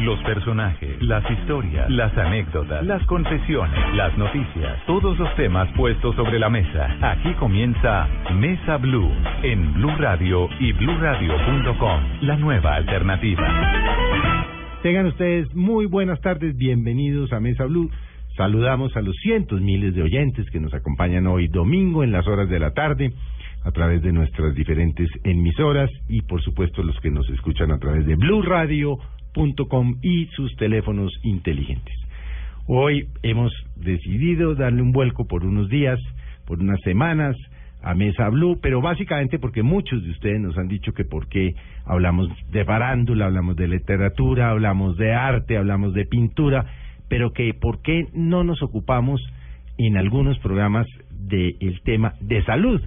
[0.00, 6.38] Los personajes, las historias, las anécdotas, las confesiones, las noticias, todos los temas puestos sobre
[6.38, 6.96] la mesa.
[7.02, 9.10] Aquí comienza Mesa Blue
[9.42, 13.46] en Blue Radio y bluradio.com, la nueva alternativa.
[14.82, 17.90] Tengan ustedes muy buenas tardes, bienvenidos a Mesa Blue.
[18.38, 22.48] Saludamos a los cientos miles de oyentes que nos acompañan hoy domingo en las horas
[22.48, 23.12] de la tarde
[23.64, 28.06] a través de nuestras diferentes emisoras y por supuesto los que nos escuchan a través
[28.06, 28.16] de
[30.02, 31.94] y sus teléfonos inteligentes.
[32.66, 35.98] Hoy hemos decidido darle un vuelco por unos días,
[36.46, 37.36] por unas semanas
[37.82, 41.54] a Mesa Blue, pero básicamente porque muchos de ustedes nos han dicho que por qué
[41.84, 46.66] hablamos de farándula, hablamos de literatura, hablamos de arte, hablamos de pintura,
[47.08, 49.20] pero que por qué no nos ocupamos
[49.78, 52.80] en algunos programas del tema de salud.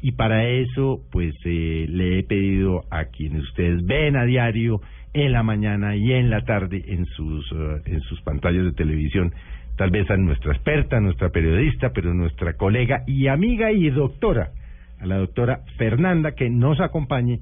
[0.00, 4.80] Y para eso, pues eh, le he pedido a quienes ustedes ven a diario,
[5.14, 9.32] en la mañana y en la tarde en sus, eh, en sus pantallas de televisión,
[9.76, 14.50] tal vez a nuestra experta, nuestra periodista, pero nuestra colega y amiga y doctora,
[15.00, 17.40] a la doctora Fernanda, que nos acompañe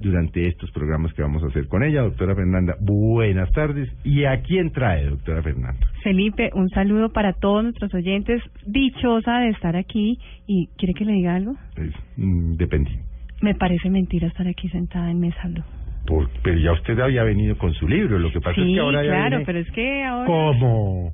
[0.00, 2.02] durante estos programas que vamos a hacer con ella.
[2.02, 3.88] Doctora Fernanda, buenas tardes.
[4.04, 5.86] ¿Y a quién trae, doctora Fernanda?
[6.02, 8.42] Felipe, un saludo para todos nuestros oyentes.
[8.66, 10.18] Dichosa de estar aquí.
[10.46, 11.54] ¿Y quiere que le diga algo?
[11.74, 12.90] Pues, depende.
[13.40, 15.64] Me parece mentira estar aquí sentada en Mesa Blue.
[16.08, 18.18] Por, pero ya usted había venido con su libro.
[18.18, 20.26] Lo que pasa sí, es que ahora ya claro, viene pero es que ahora...
[20.26, 21.12] como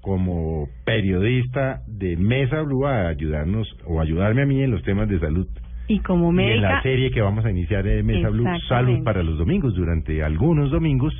[0.00, 5.20] como periodista de Mesa Blue a ayudarnos o ayudarme a mí en los temas de
[5.20, 5.46] salud.
[5.86, 6.72] Y como Y en médica...
[6.72, 8.44] la serie que vamos a iniciar de Mesa Blue.
[8.68, 11.14] Salud para los domingos, durante algunos domingos,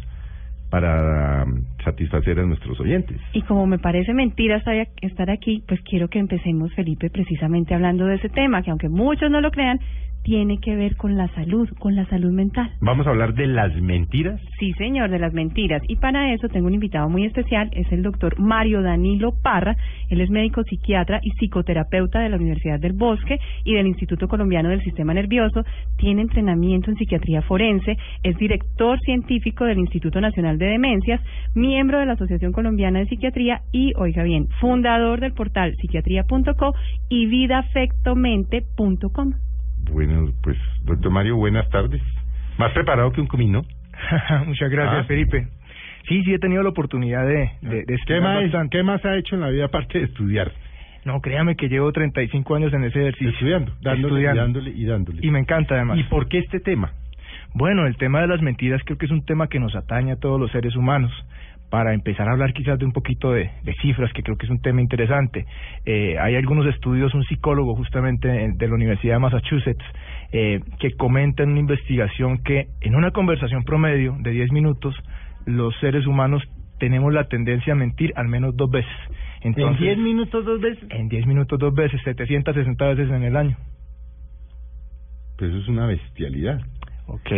[0.70, 3.20] para um, satisfacer a nuestros oyentes.
[3.34, 4.62] Y como me parece mentira
[5.02, 9.30] estar aquí, pues quiero que empecemos, Felipe, precisamente hablando de ese tema, que aunque muchos
[9.30, 9.78] no lo crean,
[10.22, 12.70] tiene que ver con la salud, con la salud mental.
[12.80, 14.40] Vamos a hablar de las mentiras.
[14.58, 15.82] Sí, señor, de las mentiras.
[15.88, 19.76] Y para eso tengo un invitado muy especial, es el doctor Mario Danilo Parra.
[20.08, 24.68] Él es médico psiquiatra y psicoterapeuta de la Universidad del Bosque y del Instituto Colombiano
[24.68, 25.64] del Sistema Nervioso.
[25.96, 31.20] Tiene entrenamiento en psiquiatría forense, es director científico del Instituto Nacional de Demencias,
[31.54, 36.74] miembro de la Asociación Colombiana de Psiquiatría y, oiga bien, fundador del portal psiquiatría.co
[37.08, 39.32] y vidafectomente.com.
[39.90, 42.02] Bueno, pues, doctor Mario, buenas tardes.
[42.58, 43.62] Más preparado que un comino.
[44.46, 45.04] Muchas gracias, Ah.
[45.04, 45.48] Felipe.
[46.08, 48.76] Sí, sí he tenido la oportunidad de, de, de ¿Qué estudiar más, bastante.
[48.78, 50.50] ¿Qué más ha hecho en la vida aparte de estudiar?
[51.04, 53.30] No, créame que llevo 35 años en ese ejercicio.
[53.30, 54.40] Estudiando, dándole, Estudiando.
[54.40, 55.18] y dándole y dándole.
[55.26, 55.98] Y me encanta además.
[55.98, 56.92] ¿Y por qué este tema?
[57.54, 60.16] Bueno, el tema de las mentiras creo que es un tema que nos atañe a
[60.16, 61.12] todos los seres humanos.
[61.72, 64.50] Para empezar a hablar quizás de un poquito de, de cifras, que creo que es
[64.50, 65.46] un tema interesante.
[65.86, 69.82] Eh, hay algunos estudios, un psicólogo justamente en- de la Universidad de Massachusetts,
[70.32, 74.94] eh, que comenta en una investigación que en una conversación promedio de 10 minutos,
[75.46, 76.42] los seres humanos
[76.78, 78.92] tenemos la tendencia a mentir al menos dos veces.
[79.40, 80.84] Entonces, ¿En 10 minutos dos veces?
[80.90, 83.56] En 10 minutos dos veces, 760 veces en el año.
[85.38, 86.60] Pues eso es una bestialidad.
[87.06, 87.30] Ok.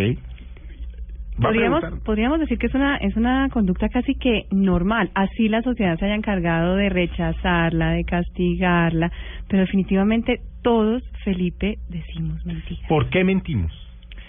[1.41, 5.11] Podríamos, podríamos decir que es una, es una conducta casi que normal.
[5.15, 9.11] Así la sociedad se haya encargado de rechazarla, de castigarla,
[9.49, 12.89] pero definitivamente todos, Felipe, decimos mentiras.
[12.89, 13.73] ¿Por qué mentimos?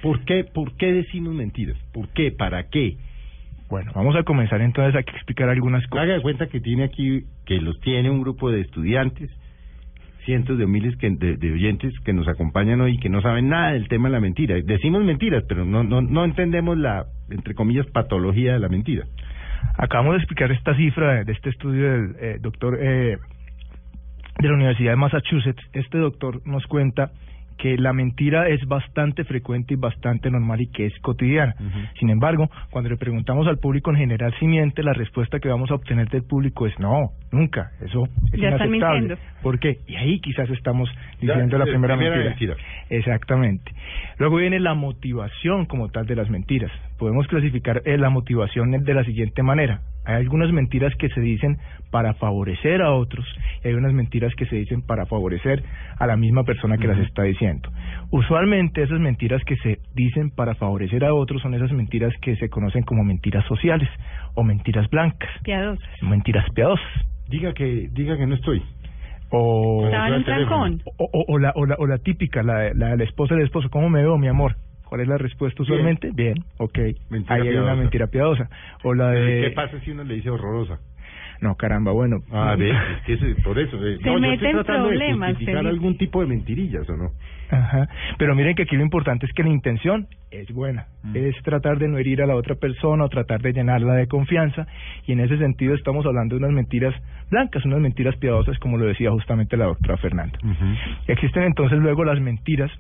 [0.02, 1.78] ¿Por qué, ¿Por qué decimos mentiras?
[1.94, 2.32] ¿Por qué?
[2.32, 2.98] ¿Para qué?
[3.70, 6.04] Bueno, vamos a comenzar entonces a explicar algunas cosas.
[6.04, 9.30] Haga de cuenta que tiene aquí, que los tiene un grupo de estudiantes,
[10.26, 13.72] cientos de miles que, de, oyentes que nos acompañan hoy y que no saben nada
[13.74, 14.56] del tema de la mentira.
[14.64, 19.06] Decimos mentiras, pero no, no, no entendemos la, entre comillas, patología de la mentira.
[19.78, 23.18] Acabamos de explicar esta cifra de, de este estudio del eh, doctor eh,
[24.40, 25.64] de la Universidad de Massachusetts.
[25.74, 27.12] Este doctor nos cuenta
[27.58, 31.56] que la mentira es bastante frecuente y bastante normal y que es cotidiana.
[32.00, 35.72] Sin embargo, cuando le preguntamos al público en general si miente, la respuesta que vamos
[35.72, 37.72] a obtener del público es no, nunca.
[37.82, 39.18] Eso es Ya inaceptable.
[39.42, 39.78] ¿Por qué?
[39.88, 40.90] Y ahí quizás estamos
[41.22, 42.56] Ya, diciendo la eh, primera, primera mentira.
[42.56, 42.86] mentira.
[42.90, 43.72] Exactamente.
[44.18, 46.72] Luego viene la motivación como tal de las mentiras.
[46.98, 49.82] Podemos clasificar eh, la motivación de la siguiente manera.
[50.06, 51.58] Hay algunas mentiras que se dicen
[51.92, 53.26] para favorecer a otros
[53.64, 55.64] y hay unas mentiras que se dicen para favorecer
[55.98, 57.70] a la misma persona que las está diciendo.
[58.12, 62.50] Usualmente esas mentiras que se dicen para favorecer a otros son esas mentiras que se
[62.50, 63.90] conocen como mentiras sociales
[64.36, 65.84] o mentiras blancas, Piadosos.
[66.02, 66.86] mentiras piadosas.
[67.28, 68.62] Diga que, diga que no estoy.
[69.32, 69.88] O,
[70.86, 73.34] o, o- o la, o, la, o la típica, la, de- la de la esposa
[73.36, 74.56] del esposo, ¿cómo me veo, mi amor?
[74.86, 76.12] ¿Cuál es la respuesta usualmente?
[76.14, 76.78] Bien, ok.
[77.10, 77.76] Mentira Ahí hay una piadosa.
[77.76, 78.50] mentira piadosa.
[78.84, 79.42] O la de...
[79.42, 80.80] ¿Qué pasa si uno le dice horrorosa?
[81.42, 82.20] No, caramba, bueno.
[82.32, 83.76] A ver, es que es por eso.
[83.86, 86.90] eh, Se no, yo mete estoy en tratando problemas, de justificar algún tipo de mentirillas,
[86.90, 87.12] ¿o no?
[87.52, 87.90] Ajá.
[88.18, 91.16] Pero miren que aquí lo importante es que la intención es buena, Mm.
[91.18, 94.66] es tratar de no herir a la otra persona o tratar de llenarla de confianza
[95.06, 96.96] y en ese sentido estamos hablando de unas mentiras
[97.30, 100.40] blancas, unas mentiras piadosas como lo decía justamente la doctora Fernanda.
[101.08, 102.72] Existen entonces luego las mentiras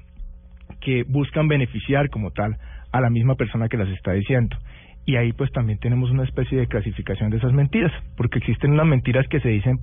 [0.81, 2.57] que buscan beneficiar como tal
[2.91, 4.57] a la misma persona que las está diciendo.
[5.05, 8.87] Y ahí pues también tenemos una especie de clasificación de esas mentiras, porque existen unas
[8.87, 9.79] mentiras que se dicen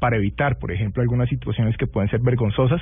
[0.00, 2.80] para evitar, por ejemplo, algunas situaciones que pueden ser vergonzosas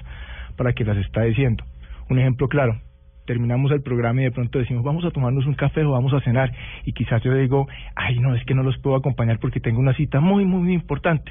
[0.57, 1.65] para que las está diciendo.
[2.09, 2.81] Un ejemplo claro,
[3.27, 6.21] terminamos el programa y de pronto decimos vamos a tomarnos un café o vamos a
[6.21, 6.53] cenar
[6.85, 9.95] y quizás yo digo, ay no, es que no los puedo acompañar porque tengo una
[9.95, 11.31] cita muy, muy, muy importante.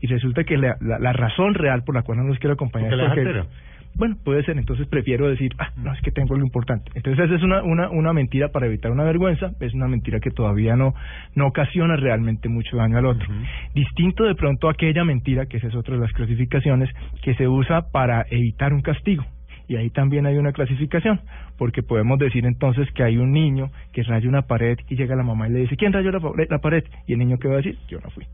[0.00, 2.90] Y resulta que la, la, la razón real por la cual no los quiero acompañar
[2.90, 3.48] Porque es la porque...
[3.94, 6.90] Bueno, puede ser, entonces prefiero decir, ah, no, es que tengo algo importante.
[6.94, 10.30] Entonces esa es una, una, una mentira para evitar una vergüenza, es una mentira que
[10.30, 10.94] todavía no,
[11.34, 13.28] no ocasiona realmente mucho daño al otro.
[13.74, 16.90] Distinto de pronto a aquella mentira, que esa es otra de las clasificaciones,
[17.22, 19.24] que se usa para evitar un castigo.
[19.68, 21.20] Y ahí también hay una clasificación,
[21.56, 25.22] porque podemos decir entonces que hay un niño que raya una pared y llega la
[25.22, 26.84] mamá y le dice, ¿quién rayó la, la pared?
[27.06, 28.26] Y el niño que va a decir, yo no fui.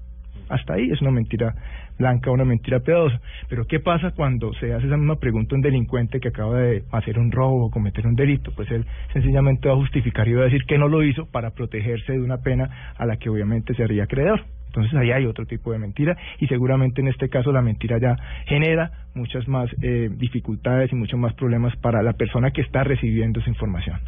[0.48, 1.54] Hasta ahí es una mentira
[1.98, 3.20] blanca, una mentira piadosa.
[3.48, 6.84] Pero ¿qué pasa cuando se hace esa misma pregunta a un delincuente que acaba de
[6.92, 8.52] hacer un robo o cometer un delito?
[8.54, 11.50] Pues él sencillamente va a justificar y va a decir que no lo hizo para
[11.50, 14.44] protegerse de una pena a la que obviamente se haría acreedor.
[14.68, 18.16] Entonces ahí hay otro tipo de mentira y seguramente en este caso la mentira ya
[18.46, 23.40] genera muchas más eh, dificultades y muchos más problemas para la persona que está recibiendo
[23.40, 23.98] esa información.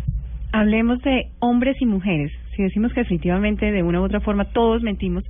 [0.52, 2.32] Hablemos de hombres y mujeres.
[2.56, 5.24] Si decimos que definitivamente de una u otra forma todos mentimos,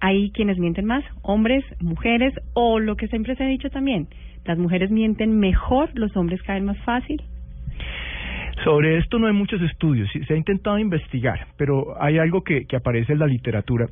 [0.00, 4.08] hay quienes mienten más, hombres, mujeres, o lo que siempre se ha dicho también,
[4.44, 7.22] las mujeres mienten mejor, los hombres caen más fácil.
[8.64, 12.76] Sobre esto no hay muchos estudios, se ha intentado investigar, pero hay algo que, que
[12.76, 13.86] aparece en la literatura.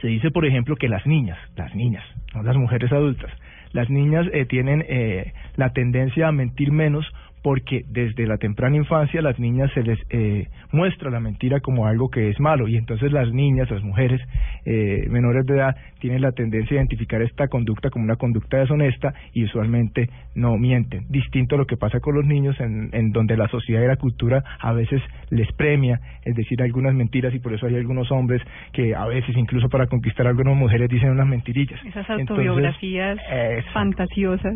[0.00, 2.04] Se dice, por ejemplo, que las niñas, las niñas,
[2.34, 3.32] no las mujeres adultas,
[3.72, 7.06] las niñas eh, tienen eh, la tendencia a mentir menos
[7.42, 11.86] porque desde la temprana infancia a las niñas se les eh, muestra la mentira como
[11.86, 14.20] algo que es malo y entonces las niñas, las mujeres
[14.64, 19.14] eh, menores de edad tienen la tendencia a identificar esta conducta como una conducta deshonesta
[19.32, 21.06] y usualmente no mienten.
[21.08, 23.96] Distinto a lo que pasa con los niños en, en donde la sociedad y la
[23.96, 28.42] cultura a veces les premia, es decir, algunas mentiras y por eso hay algunos hombres
[28.72, 31.80] que a veces incluso para conquistar a algunas mujeres dicen unas mentirillas.
[31.84, 33.72] Esas autobiografías exacto.
[33.72, 34.54] fantasiosas.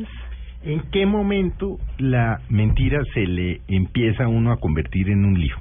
[0.65, 5.57] ¿En qué momento la mentira se le empieza a uno a convertir en un lío,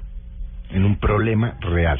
[0.70, 1.98] en un problema real?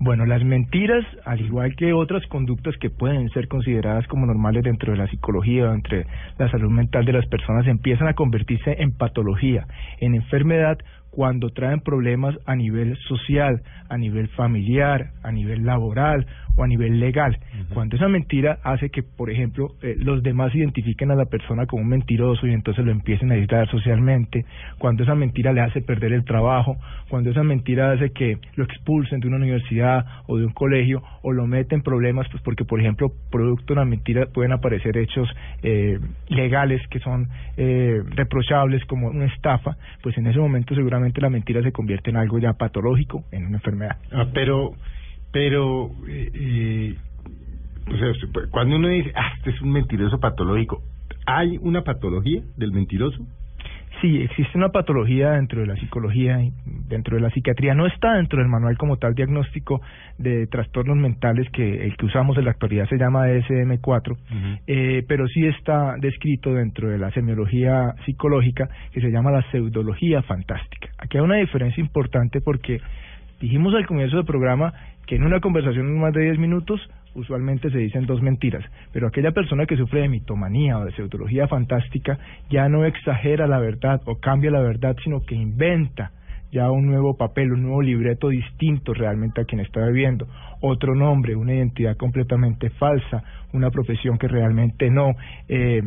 [0.00, 4.92] Bueno, las mentiras, al igual que otras conductas que pueden ser consideradas como normales dentro
[4.92, 6.06] de la psicología o entre
[6.38, 9.66] la salud mental de las personas, empiezan a convertirse en patología,
[9.98, 10.76] en enfermedad,
[11.20, 16.26] cuando traen problemas a nivel social, a nivel familiar, a nivel laboral
[16.56, 17.38] o a nivel legal.
[17.74, 21.82] Cuando esa mentira hace que, por ejemplo, eh, los demás identifiquen a la persona como
[21.82, 24.46] un mentiroso y entonces lo empiecen a aislar socialmente,
[24.78, 26.78] cuando esa mentira le hace perder el trabajo,
[27.10, 31.32] cuando esa mentira hace que lo expulsen de una universidad o de un colegio o
[31.32, 35.28] lo meten en problemas, pues porque, por ejemplo, producto de una mentira pueden aparecer hechos
[35.62, 37.28] eh, legales que son
[37.58, 42.16] eh, reprochables como una estafa, pues en ese momento seguramente la mentira se convierte en
[42.16, 43.96] algo ya patológico, en una enfermedad.
[44.12, 44.72] Ah, pero,
[45.32, 46.96] pero, eh, eh,
[48.50, 50.82] cuando uno dice, ah, este es un mentiroso patológico,
[51.26, 53.26] ¿hay una patología del mentiroso?
[54.00, 56.52] Sí, existe una patología dentro de la psicología y
[56.88, 57.74] dentro de la psiquiatría.
[57.74, 59.82] No está dentro del manual como tal diagnóstico
[60.16, 64.16] de trastornos mentales que el que usamos en la actualidad se llama DSM-4,
[64.66, 70.22] eh, pero sí está descrito dentro de la semiología psicológica que se llama la pseudología
[70.22, 70.88] fantástica.
[70.98, 72.80] Aquí hay una diferencia importante porque
[73.38, 74.72] dijimos al comienzo del programa
[75.06, 76.80] que en una conversación de más de 10 minutos
[77.14, 81.48] usualmente se dicen dos mentiras, pero aquella persona que sufre de mitomanía o de pseudología
[81.48, 82.18] fantástica
[82.50, 86.12] ya no exagera la verdad o cambia la verdad, sino que inventa
[86.52, 90.26] ya un nuevo papel, un nuevo libreto distinto realmente a quien está viviendo,
[90.60, 95.12] otro nombre, una identidad completamente falsa, una profesión que realmente no
[95.48, 95.82] eh,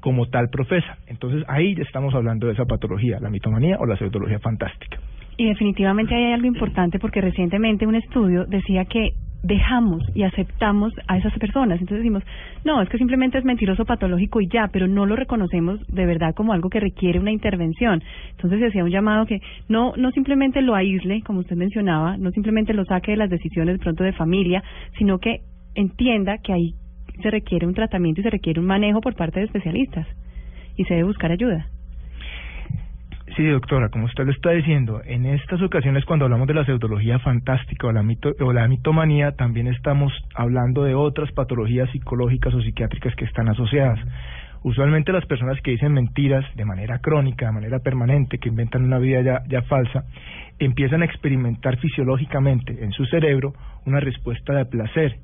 [0.00, 0.98] como tal profesa.
[1.06, 4.98] Entonces ahí ya estamos hablando de esa patología, la mitomanía o la pseudología fantástica.
[5.36, 9.10] Y definitivamente hay algo importante porque recientemente un estudio decía que
[9.44, 11.78] dejamos y aceptamos a esas personas.
[11.78, 12.24] Entonces decimos,
[12.64, 16.34] no, es que simplemente es mentiroso patológico y ya, pero no lo reconocemos de verdad
[16.34, 18.02] como algo que requiere una intervención.
[18.30, 22.30] Entonces se hacía un llamado que no, no simplemente lo aísle, como usted mencionaba, no
[22.30, 24.64] simplemente lo saque de las decisiones de pronto de familia,
[24.98, 25.40] sino que
[25.74, 26.74] entienda que ahí
[27.22, 30.06] se requiere un tratamiento y se requiere un manejo por parte de especialistas
[30.76, 31.66] y se debe buscar ayuda.
[33.36, 37.18] Sí, doctora, como usted lo está diciendo, en estas ocasiones cuando hablamos de la pseudología
[37.18, 42.62] fantástica o la, mito, o la mitomanía, también estamos hablando de otras patologías psicológicas o
[42.62, 43.98] psiquiátricas que están asociadas.
[44.62, 49.00] Usualmente las personas que dicen mentiras de manera crónica, de manera permanente, que inventan una
[49.00, 50.04] vida ya, ya falsa,
[50.60, 53.52] empiezan a experimentar fisiológicamente en su cerebro
[53.84, 55.16] una respuesta de placer,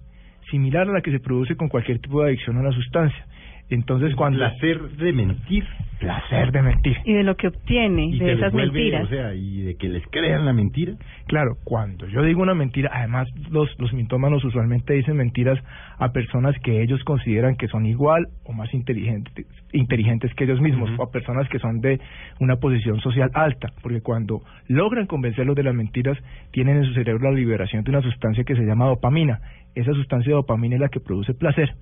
[0.51, 3.25] similar a la que se produce con cualquier tipo de adicción a una sustancia.
[3.71, 4.39] Entonces, cuando...
[4.39, 5.65] Placer de mentir.
[6.01, 6.97] Placer de mentir.
[7.05, 9.05] Y de lo que obtiene Y de esas vuelve, mentiras.
[9.05, 10.95] O sea, y de que les crean la mentira.
[11.27, 15.59] Claro, cuando yo digo una mentira, además los, los mitómanos usualmente dicen mentiras
[15.99, 20.91] a personas que ellos consideran que son igual o más inteligentes, inteligentes que ellos mismos,
[20.99, 22.01] o a personas que son de
[22.41, 26.19] una posición social alta, porque cuando logran convencerlos de las mentiras,
[26.51, 29.41] tienen en su cerebro la liberación de una sustancia que se llama dopamina.
[29.75, 31.75] Esa sustancia de dopamina es la que produce placer.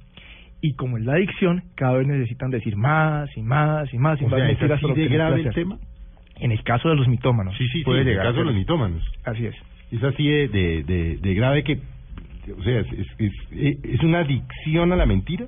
[0.61, 4.25] Y como es la adicción, cada vez necesitan decir más y más y más y
[4.25, 5.79] O más sea, ¿es así de grave el tema?
[6.41, 8.45] En el caso de los mitómanos, Sí, sí, sí, puede en el llegar caso de
[8.47, 9.03] los mitómanos.
[9.25, 9.55] Así es.
[9.91, 11.81] Es así de, de, de, de grave que,
[12.57, 12.87] o sea, es,
[13.19, 15.47] es, es, es una adicción a la mentira.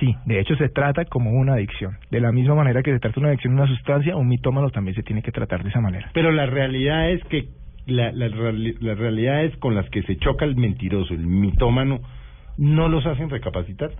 [0.00, 1.96] Sí, de hecho se trata como una adicción.
[2.10, 4.96] De la misma manera que se trata una adicción a una sustancia, un mitómano también
[4.96, 6.10] se tiene que tratar de esa manera.
[6.12, 7.48] Pero la realidad es que
[7.86, 12.00] la, la, la realidad es con las que se choca el mentiroso, el mitómano,
[12.56, 13.90] no los hacen recapacitar.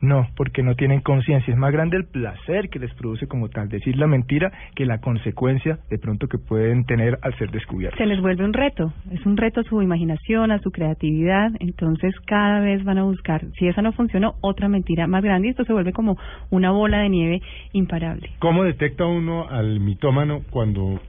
[0.00, 1.52] No, porque no tienen conciencia.
[1.52, 5.00] Es más grande el placer que les produce como tal decir la mentira que la
[5.00, 7.98] consecuencia de pronto que pueden tener al ser descubiertos.
[7.98, 12.14] Se les vuelve un reto, es un reto a su imaginación, a su creatividad, entonces
[12.26, 15.64] cada vez van a buscar, si esa no funcionó, otra mentira más grande y esto
[15.64, 16.18] se vuelve como
[16.50, 17.40] una bola de nieve
[17.72, 18.30] imparable.
[18.38, 21.00] ¿Cómo detecta uno al mitómano cuando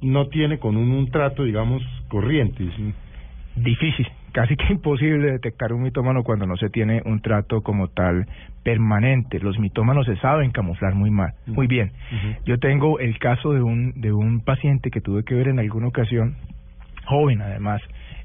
[0.00, 2.64] no tiene con uno un trato, digamos, corriente?
[3.56, 8.26] Difícil, casi que imposible detectar un mitómano cuando no se tiene un trato como tal
[8.62, 9.38] permanente.
[9.38, 11.92] Los mitómanos se saben camuflar muy mal, muy bien.
[12.44, 15.88] Yo tengo el caso de un de un paciente que tuve que ver en alguna
[15.88, 16.36] ocasión,
[17.06, 17.80] joven además.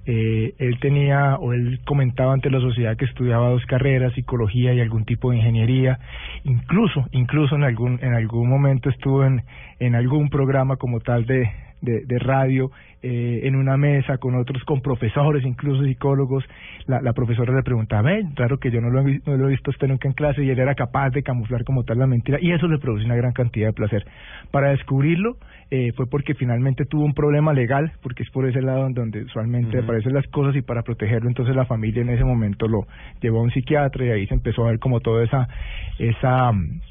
[0.08, 4.80] Eh, él tenía o él comentaba ante la sociedad que estudiaba dos carreras, psicología y
[4.80, 5.98] algún tipo de ingeniería.
[6.44, 9.42] Incluso, incluso en algún en algún momento estuvo en
[9.80, 11.50] en algún programa como tal de
[11.82, 12.72] de, de radio
[13.08, 16.44] eh, en una mesa con otros, con profesores, incluso psicólogos.
[16.88, 19.52] La, la profesora le preguntaba, "Ven, claro que yo no lo, he, no lo he
[19.52, 22.40] visto usted nunca en clase y él era capaz de camuflar como tal la mentira
[22.42, 24.06] y eso le produce una gran cantidad de placer.
[24.50, 25.38] Para descubrirlo
[25.70, 29.24] eh, fue porque finalmente tuvo un problema legal, porque es por ese lado en donde
[29.24, 32.88] usualmente aparecen las cosas y para protegerlo entonces la familia en ese momento lo
[33.22, 35.48] llevó a un psiquiatra y ahí se empezó a ver como toda esa,
[36.00, 36.82] esa mm,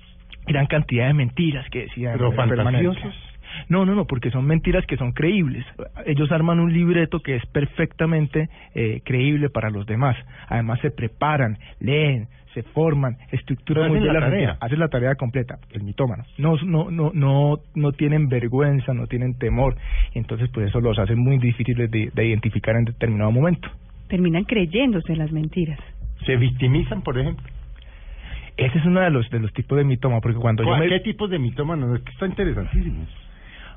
[0.47, 2.13] gran cantidad de mentiras que decía.
[2.13, 3.34] de Pero fantasiosos.
[3.69, 5.65] No, no, no, porque son mentiras que son creíbles.
[6.07, 10.17] Ellos arman un libreto que es perfectamente eh, creíble para los demás.
[10.49, 14.37] Además se preparan, leen, se forman, estructuran muy bien la la tarea.
[14.39, 16.25] mentira, hacen la tarea completa, el mitómano.
[16.39, 19.77] No, no, no, no, no tienen vergüenza, no tienen temor,
[20.15, 23.69] entonces pues eso los hace muy difíciles de, de identificar en determinado momento.
[24.09, 25.81] Terminan creyéndose las mentiras.
[26.27, 27.45] ¿Se victimizan, por ejemplo?
[28.57, 30.89] Ese es uno de los de los tipos de mitoma, porque cuando yo ¿Cuál- me
[30.89, 31.99] ¿Qué tipos de mitómanos?
[31.99, 33.05] Es que está interesantísimo.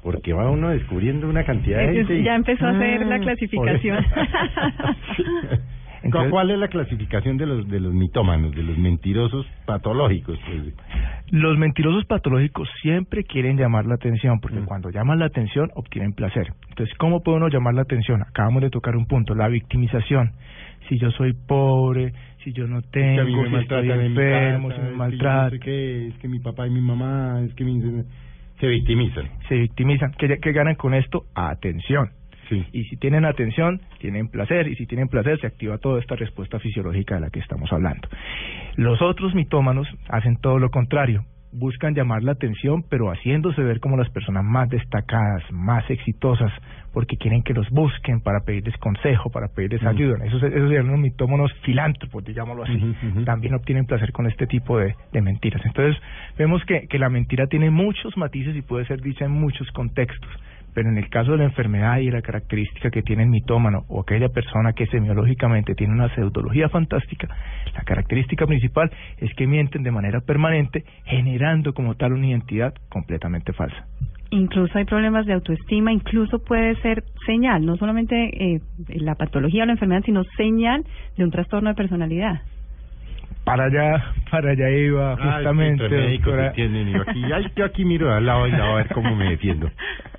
[0.08, 2.20] Porque va uno descubriendo una cantidad de gente.
[2.20, 3.98] y- ya empezó a hacer la Ah, clasificación.
[6.04, 10.40] Entonces- ¿Cuál es la clasificación de los de los mitómanos, de los mentirosos patológicos?
[10.46, 10.74] pues?
[11.32, 14.66] Los mentirosos patológicos siempre quieren llamar la atención, porque Mm.
[14.66, 16.48] cuando llaman la atención obtienen placer.
[16.70, 18.22] Entonces, ¿cómo puede uno llamar la atención?
[18.22, 20.32] Acabamos de tocar un punto, la victimización.
[20.88, 22.14] Si yo soy pobre,
[22.46, 24.94] si yo no tengo, me si estoy maltratan en mi enfermo, casa, si me es
[24.94, 27.66] que yo no maltratan, sé qué, es que mi papá y mi mamá, es que
[27.66, 27.82] mi...
[28.60, 29.30] se victimizan.
[29.48, 30.12] se victimizan.
[30.18, 31.26] ¿Qué, qué ganan con esto?
[31.36, 32.12] Atención.
[32.50, 32.66] Sí.
[32.72, 36.60] Y si tienen atención, tienen placer, y si tienen placer, se activa toda esta respuesta
[36.60, 38.08] fisiológica de la que estamos hablando.
[38.78, 43.98] Los otros mitómanos hacen todo lo contrario, buscan llamar la atención, pero haciéndose ver como
[43.98, 46.52] las personas más destacadas, más exitosas,
[46.94, 49.88] porque quieren que los busquen para pedirles consejo, para pedirles Mm.
[49.88, 50.26] ayuda.
[50.26, 52.96] Esos, esos serían los mitómanos filántropos, digámoslo así.
[53.26, 55.62] También obtienen placer con este tipo de, de mentiras.
[55.66, 56.02] Entonces,
[56.38, 60.30] vemos que, que la mentira tiene muchos matices y puede ser dicha en muchos contextos.
[60.78, 64.02] Pero en el caso de la enfermedad y la característica que tiene el mitómano o
[64.02, 67.28] aquella persona que semiológicamente tiene una pseudología fantástica,
[67.74, 73.54] la característica principal es que mienten de manera permanente, generando como tal una identidad completamente
[73.54, 73.88] falsa.
[74.30, 78.16] Incluso hay problemas de autoestima, incluso puede ser señal, no solamente
[78.56, 80.86] eh, la patología o la enfermedad, sino señal
[81.18, 82.42] de un trastorno de personalidad.
[83.46, 85.88] Para allá, para allá iba Ah, justamente.
[85.90, 86.48] médicos doctora.
[86.50, 89.16] entienden, y yo aquí, ay, yo aquí miro al lado y lado a ver cómo
[89.16, 89.72] me defiendo.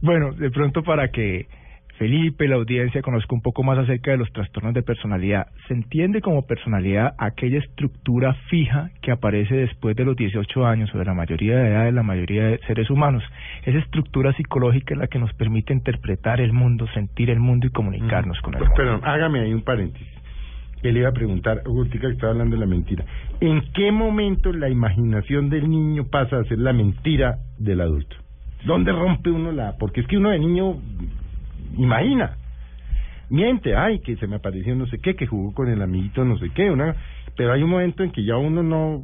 [0.00, 1.46] Bueno, de pronto para que
[1.98, 5.46] Felipe, la audiencia, conozco un poco más acerca de los trastornos de personalidad.
[5.68, 10.98] Se entiende como personalidad aquella estructura fija que aparece después de los 18 años o
[10.98, 13.22] de la mayoría de edad de la mayoría de seres humanos.
[13.64, 17.70] Esa estructura psicológica es la que nos permite interpretar el mundo, sentir el mundo y
[17.70, 18.74] comunicarnos con el mundo.
[18.76, 20.08] Perdón, hágame ahí un paréntesis.
[20.82, 23.04] Que le iba a preguntar, Urtica, que estaba hablando de la mentira.
[23.40, 28.23] ¿En qué momento la imaginación del niño pasa a ser la mentira del adulto?
[28.64, 29.76] ¿Dónde rompe uno la...?
[29.78, 30.76] Porque es que uno de niño
[31.76, 32.36] imagina.
[33.30, 36.38] Miente, ay, que se me apareció no sé qué, que jugó con el amiguito no
[36.38, 36.94] sé qué, una,
[37.36, 39.02] pero hay un momento en que ya uno no,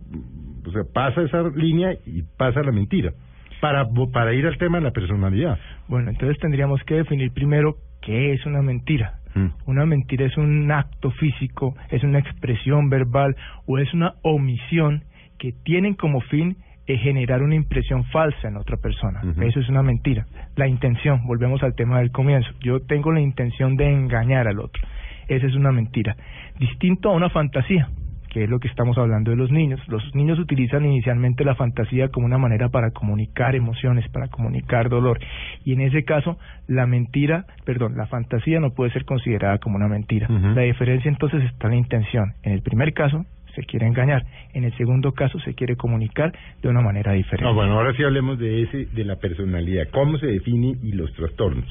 [0.67, 3.13] o sea, pasa esa línea y pasa la mentira.
[3.61, 5.59] Para, para ir al tema de la personalidad.
[5.87, 9.19] Bueno, entonces tendríamos que definir primero qué es una mentira.
[9.35, 9.49] Mm.
[9.67, 13.37] Una mentira es un acto físico, es una expresión verbal
[13.67, 15.05] o es una omisión
[15.39, 16.57] que tienen como fin
[16.91, 19.21] eh, generar una impresión falsa en otra persona.
[19.41, 20.27] Eso es una mentira.
[20.57, 22.51] La intención, volvemos al tema del comienzo.
[22.61, 24.83] Yo tengo la intención de engañar al otro.
[25.29, 26.17] Esa es una mentira.
[26.59, 27.89] Distinto a una fantasía,
[28.29, 29.81] que es lo que estamos hablando de los niños.
[29.87, 35.21] Los niños utilizan inicialmente la fantasía como una manera para comunicar emociones, para comunicar dolor.
[35.65, 39.87] Y en ese caso, la mentira, perdón, la fantasía no puede ser considerada como una
[39.89, 40.27] mentira.
[40.29, 42.33] La diferencia entonces está en la intención.
[42.43, 44.23] En el primer caso, se quiere engañar.
[44.55, 47.45] En el segundo caso, se quiere comunicar de una manera diferente.
[47.45, 49.89] No, bueno, ahora sí hablemos de ese, de la personalidad.
[49.91, 51.65] ¿Cómo se define y los trastornos?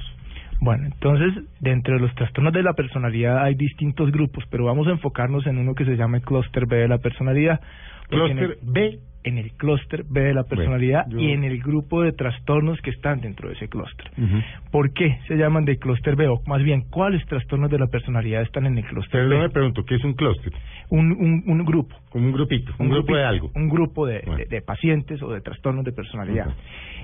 [0.61, 4.91] Bueno, entonces, dentro de los trastornos de la personalidad hay distintos grupos, pero vamos a
[4.91, 7.61] enfocarnos en uno que se llama el clúster B de la personalidad.
[8.09, 8.99] Porque en Clúster el- B.
[9.23, 12.79] En el clúster B de la personalidad Bueno, yo- y en el grupo de trastornos
[12.81, 14.09] que están dentro de ese clúster.
[14.17, 14.37] Ujú.
[14.71, 16.27] ¿Por qué se llaman de clúster B?
[16.29, 19.49] O más bien, ¿cuáles trastornos de la personalidad están en el clúster yo me B?
[19.49, 20.53] pregunto, ¿qué es un clúster?
[20.89, 21.95] Un, un, un grupo.
[22.11, 23.51] Como un grupito, un, grupo grupito, de algo.
[23.55, 24.37] Un grupo de, Bueno.
[24.37, 26.53] de, de pacientes o de trastornos de personalidad.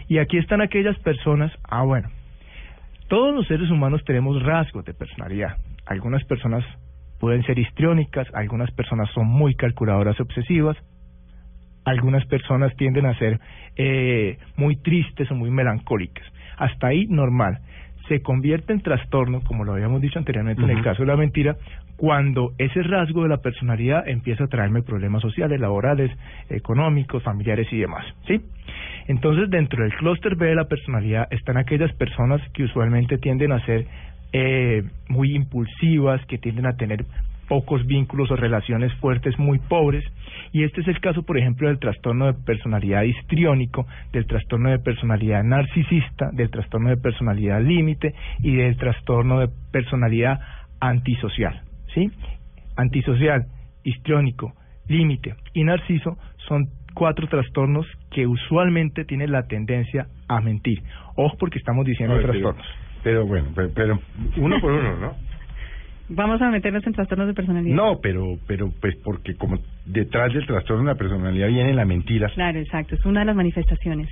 [0.07, 2.07] Y aquí están aquellas personas, ah bueno,
[3.09, 5.57] todos los seres humanos tenemos rasgos de personalidad.
[5.85, 6.63] Algunas personas
[7.19, 10.75] pueden ser histriónicas, algunas personas son muy calculadoras obsesivas,
[11.85, 13.39] algunas personas tienden a ser
[13.77, 16.25] eh, muy tristes o muy melancólicas.
[16.57, 17.59] Hasta ahí normal.
[18.07, 21.55] Se convierte en trastorno, como lo habíamos dicho anteriormente en el caso de la mentira,
[21.97, 26.11] cuando ese rasgo de la personalidad empieza a traerme problemas sociales, laborales,
[26.49, 28.41] económicos, familiares y demás, ¿sí?
[29.07, 33.65] Entonces, dentro del clúster B de la personalidad están aquellas personas que usualmente tienden a
[33.65, 33.85] ser
[34.33, 37.05] eh, muy impulsivas, que tienden a tener
[37.47, 40.03] pocos vínculos o relaciones fuertes muy pobres
[40.51, 44.79] y este es el caso por ejemplo del trastorno de personalidad histriónico, del trastorno de
[44.79, 50.39] personalidad narcisista, del trastorno de personalidad límite y del trastorno de personalidad
[50.79, 51.61] antisocial,
[51.93, 52.11] ¿sí?
[52.75, 53.45] Antisocial,
[53.83, 54.53] histriónico,
[54.87, 60.81] límite y narciso son cuatro trastornos que usualmente tienen la tendencia a mentir.
[61.15, 62.67] Ojo porque estamos diciendo ver, pero- trastornos.
[63.03, 63.99] Pero bueno, pero, pero
[64.37, 65.13] uno por uno, ¿no?
[66.09, 67.75] Vamos a meternos en trastornos de personalidad.
[67.75, 72.29] No, pero, pero pues porque como detrás del trastorno de la personalidad viene la mentira.
[72.35, 72.95] Claro, exacto.
[72.95, 74.09] Es una de las manifestaciones.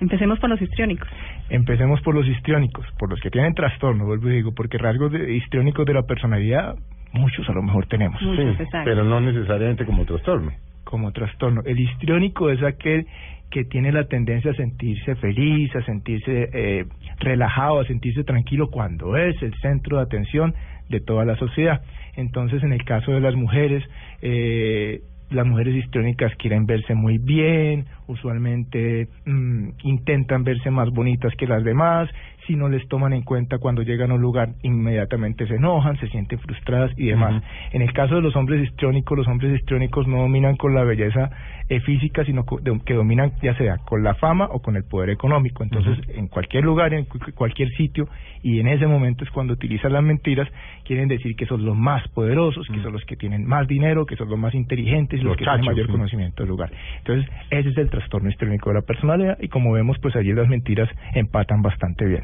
[0.00, 1.08] Empecemos por los histriónicos.
[1.50, 5.34] Empecemos por los histriónicos, por los que tienen trastorno, vuelvo y digo, porque rasgos de,
[5.36, 6.74] histriónicos de la personalidad,
[7.12, 8.84] muchos a lo mejor tenemos Muchos, Sí, exacto.
[8.84, 10.52] pero no necesariamente como trastorno.
[10.84, 11.60] como trastorno.
[11.66, 13.06] El histriónico es aquel
[13.50, 16.84] que tiene la tendencia a sentirse feliz, a sentirse eh,
[17.18, 20.54] relajado, a sentirse tranquilo cuando es el centro de atención
[20.90, 21.80] de toda la sociedad.
[22.16, 23.82] Entonces, en el caso de las mujeres,
[24.20, 25.00] eh,
[25.30, 31.64] las mujeres histriónicas quieren verse muy bien, usualmente mm, intentan verse más bonitas que las
[31.64, 32.08] demás,
[32.46, 36.08] si no les toman en cuenta cuando llegan a un lugar, inmediatamente se enojan, se
[36.08, 37.42] sienten frustradas y demás.
[37.72, 41.30] En el caso de los hombres histriónicos, los hombres histriónicos no dominan con la belleza
[41.68, 42.44] eh, física, sino
[42.84, 45.62] que dominan ya sea con la fama o con el poder económico.
[45.62, 48.08] Entonces, en cualquier lugar, en cu- cualquier sitio,
[48.42, 50.48] y en ese momento es cuando utilizan las mentiras,
[50.84, 54.16] quieren decir que son los más poderosos, que son los que tienen más dinero, que
[54.16, 55.92] son los más inteligentes, los, Los que tienen mayor sí.
[55.92, 56.70] conocimiento del lugar.
[56.98, 60.48] Entonces, ese es el trastorno histriónico de la personalidad, y como vemos, pues allí las
[60.48, 62.22] mentiras empatan bastante bien.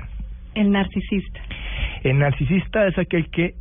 [0.54, 1.40] El narcisista.
[2.02, 3.54] El narcisista es aquel que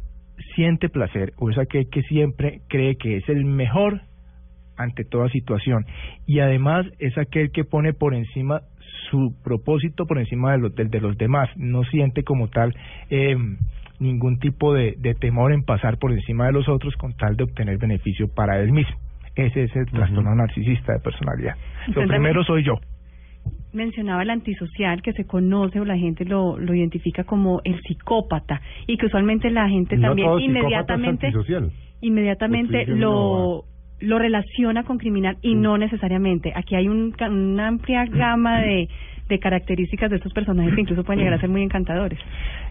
[0.56, 4.02] siente placer o es aquel que siempre cree que es el mejor
[4.78, 5.86] ante toda situación
[6.26, 8.62] y además es aquel que pone por encima
[9.10, 12.76] su propósito por encima de los, del de los demás, no siente como tal
[13.10, 13.36] eh,
[14.00, 17.44] ningún tipo de, de temor en pasar por encima de los otros con tal de
[17.44, 18.98] obtener beneficio para él mismo.
[19.36, 21.56] Ese es el trastorno narcisista de personalidad.
[21.94, 22.80] Lo primero soy yo.
[23.74, 28.62] Mencionaba el antisocial que se conoce o la gente lo, lo identifica como el psicópata
[28.88, 31.32] y que usualmente la gente No también todo psicópata es inmediatamente
[32.02, 33.66] inmediatamente lo
[34.02, 36.52] lo relaciona con criminal y no necesariamente.
[36.54, 38.90] Aquí hay un, ca- una amplia gama de,
[39.30, 42.20] de características de estos personajes que incluso pueden llegar a ser muy encantadores.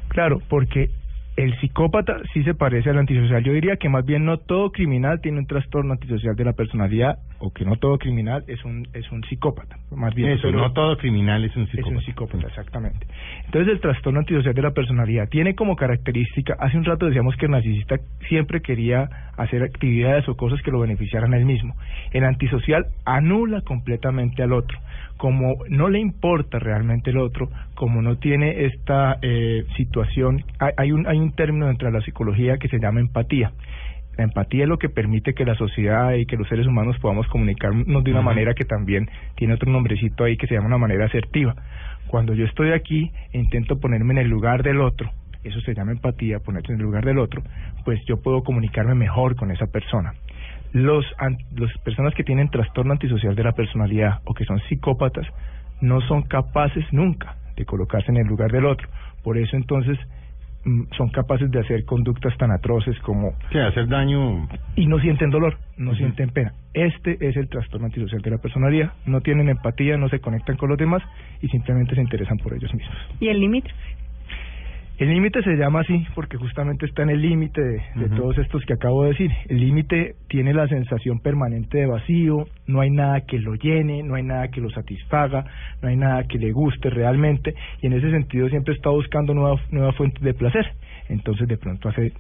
[0.08, 0.90] Claro, porque
[1.36, 3.42] el psicópata sí se parece al antisocial.
[3.42, 7.18] Yo diría que más bien no todo criminal tiene un trastorno antisocial de la personalidad
[7.40, 9.76] o que no todo criminal es un es un psicópata.
[9.90, 11.96] Más bien Eso, no todo criminal es un es psicópata.
[11.96, 13.06] un psicópata, exactamente.
[13.46, 17.46] Entonces el trastorno antisocial de la personalidad tiene como característica, hace un rato decíamos que
[17.46, 17.96] el narcisista
[18.28, 21.74] siempre quería hacer actividades o cosas que lo beneficiaran a él mismo.
[22.12, 24.78] El antisocial anula completamente al otro.
[25.24, 30.92] Como no le importa realmente el otro, como no tiene esta eh, situación, hay, hay
[30.92, 33.50] un hay un término dentro de la psicología que se llama empatía.
[34.18, 37.26] La empatía es lo que permite que la sociedad y que los seres humanos podamos
[37.28, 41.06] comunicarnos de una manera que también tiene otro nombrecito ahí que se llama una manera
[41.06, 41.56] asertiva.
[42.08, 45.10] Cuando yo estoy aquí e intento ponerme en el lugar del otro,
[45.42, 47.42] eso se llama empatía, ponerse en el lugar del otro,
[47.86, 50.12] pues yo puedo comunicarme mejor con esa persona.
[50.74, 55.26] Los an- las personas que tienen trastorno antisocial de la personalidad o que son psicópatas
[55.80, 58.88] no son capaces nunca de colocarse en el lugar del otro.
[59.22, 59.96] Por eso entonces
[60.64, 64.48] mm, son capaces de hacer conductas tan atroces como Que hacer daño.
[64.76, 66.52] y no sienten dolor, no sienten pena.
[66.74, 68.92] Este es el trastorno antisocial de la personalidad.
[69.06, 71.02] No tienen empatía, no se conectan con los demás
[71.40, 72.96] y simplemente se interesan por ellos mismos.
[73.20, 73.70] ¿Y el límite?
[74.96, 78.74] El límite se llama así porque justamente está en el límite de, todos estos que
[78.74, 79.32] acabo de decir.
[79.48, 84.14] El límite tiene la sensación permanente de vacío, no hay nada que lo llene, no
[84.14, 85.46] hay nada que lo satisfaga,
[85.82, 89.60] no hay nada que le guste realmente y en ese sentido siempre está buscando nuevas
[89.72, 90.64] nuevas fuentes de placer.
[91.08, 92.12] Entonces de pronto hace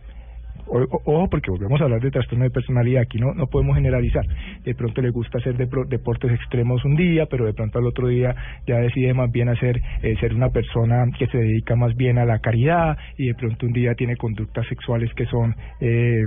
[0.66, 4.24] Ojo, porque volvemos a hablar de trastorno de personalidad, aquí no no podemos generalizar.
[4.64, 8.34] De pronto le gusta hacer deportes extremos un día, pero de pronto al otro día
[8.66, 12.24] ya decide más bien hacer eh, ser una persona que se dedica más bien a
[12.24, 16.24] la caridad y de pronto un día tiene conductas sexuales que son eh,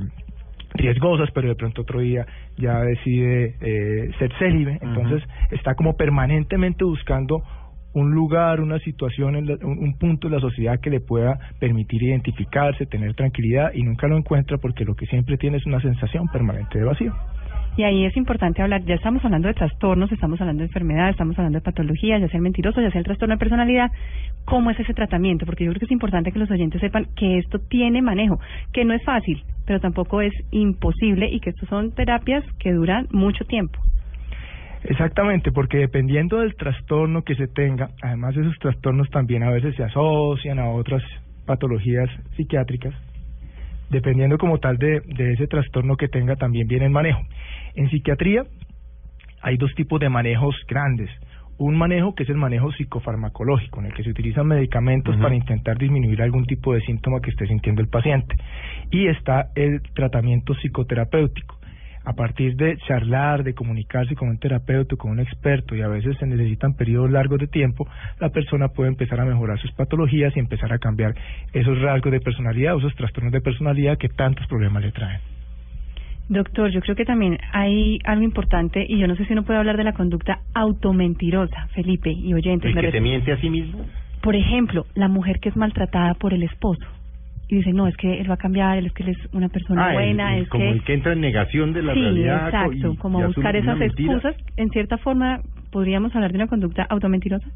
[0.75, 2.25] riesgosas, pero de pronto otro día
[2.57, 4.77] ya decide eh, ser célibe.
[4.81, 7.43] Entonces está como permanentemente buscando
[7.97, 11.39] un lugar, una situación, en la- un, un punto de la sociedad que le pueda
[11.59, 15.81] permitir identificarse, tener tranquilidad y nunca lo encuentra porque lo que siempre tiene es una
[15.81, 17.13] sensación permanente de vacío.
[17.77, 21.37] Y ahí es importante hablar, ya estamos hablando de trastornos, estamos hablando de enfermedades, estamos
[21.37, 23.91] hablando de patologías, ya sea el mentiroso, ya sea el trastorno de personalidad.
[24.45, 25.45] ¿Cómo es ese tratamiento?
[25.45, 28.39] Porque yo creo que es importante que los oyentes sepan que esto tiene manejo,
[28.73, 33.05] que no es fácil, pero tampoco es imposible y que estos son terapias que duran
[33.11, 33.77] mucho tiempo.
[34.83, 39.83] Exactamente, porque dependiendo del trastorno que se tenga, además esos trastornos también a veces se
[39.83, 41.03] asocian a otras
[41.45, 42.93] patologías psiquiátricas,
[43.89, 47.21] dependiendo como tal de, de ese trastorno que tenga también viene el manejo.
[47.75, 48.43] En psiquiatría
[49.41, 51.09] hay dos tipos de manejos grandes.
[51.59, 55.77] Un manejo que es el manejo psicofarmacológico, en el que se utilizan medicamentos para intentar
[55.77, 58.35] disminuir algún tipo de síntoma que esté sintiendo el paciente.
[58.91, 61.57] Y está el tratamiento psicoterapéutico.
[62.07, 66.15] A partir de charlar, de comunicarse con un terapeuta, con un experto, y a veces
[66.17, 67.85] se necesitan periodos largos de tiempo,
[68.21, 71.13] la persona puede empezar a mejorar sus patologías y empezar a cambiar
[71.51, 75.19] esos rasgos de personalidad, o esos trastornos de personalidad que tantos problemas le traen.
[76.29, 79.59] Doctor, yo creo que también hay algo importante y yo no sé si uno puede
[79.59, 82.69] hablar de la conducta automentirosa, Felipe y oyentes.
[82.69, 83.85] El me que se miente a sí mismo.
[84.21, 86.87] Por ejemplo, la mujer que es maltratada por el esposo
[87.49, 89.47] y dice, no, es que él va a cambiar, él es que él es una
[89.49, 90.71] persona Ah, el- buena, el- es como que...
[90.71, 92.45] el que entra en negación de la sí, realidad.
[92.47, 94.35] exacto, y- como y buscar esas excusas.
[94.57, 97.47] En cierta forma, podríamos hablar de una conducta automentirosa.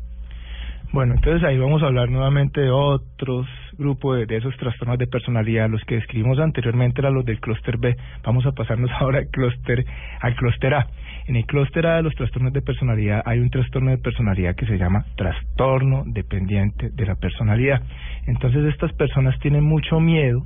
[0.93, 5.07] Bueno, entonces ahí vamos a hablar nuevamente de otros grupos de, de esos trastornos de
[5.07, 5.69] personalidad.
[5.69, 7.95] Los que describimos anteriormente eran los del clúster B.
[8.25, 9.85] Vamos a pasarnos ahora al clúster
[10.19, 10.87] al clúster A.
[11.31, 14.65] En el clúster A de los trastornos de personalidad hay un trastorno de personalidad que
[14.65, 17.81] se llama trastorno dependiente de la personalidad.
[18.27, 20.43] Entonces estas personas tienen mucho miedo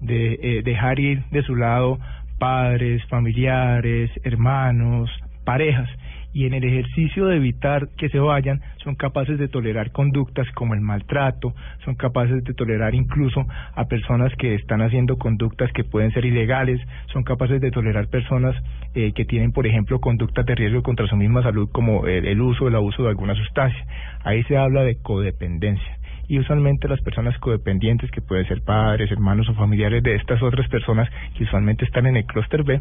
[0.00, 2.00] de eh, dejar ir de su lado
[2.40, 5.08] padres, familiares, hermanos,
[5.44, 5.88] parejas
[6.32, 10.74] y en el ejercicio de evitar que se vayan son capaces de tolerar conductas como
[10.74, 16.12] el maltrato, son capaces de tolerar incluso a personas que están haciendo conductas que pueden
[16.12, 16.80] ser ilegales,
[17.12, 18.54] son capaces de tolerar personas
[18.94, 22.40] eh, que tienen, por ejemplo, conductas de riesgo contra su misma salud como el, el
[22.40, 23.84] uso o el abuso de alguna sustancia.
[24.24, 25.99] Ahí se habla de codependencia
[26.30, 30.68] y usualmente las personas codependientes, que pueden ser padres, hermanos o familiares de estas otras
[30.68, 32.80] personas que usualmente están en el clúster B,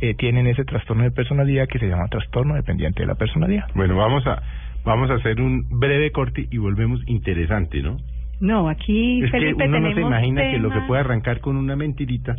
[0.00, 3.66] eh, tienen ese trastorno de personalidad que se llama trastorno dependiente de la personalidad.
[3.74, 4.42] Bueno, vamos a
[4.82, 7.98] vamos a hacer un breve corte y volvemos interesante, ¿no?
[8.40, 11.76] No, aquí, es que uno no se imagina que lo que puede arrancar con una
[11.76, 12.36] mentirita,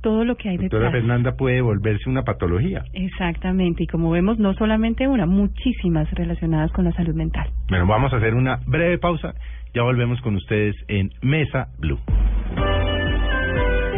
[0.00, 1.02] todo lo que hay doctora detrás.
[1.02, 2.84] Fernanda, puede volverse una patología.
[2.92, 7.48] Exactamente, y como vemos, no solamente una, muchísimas relacionadas con la salud mental.
[7.68, 9.34] Bueno, vamos a hacer una breve pausa.
[9.74, 11.98] Ya volvemos con ustedes en Mesa Blue.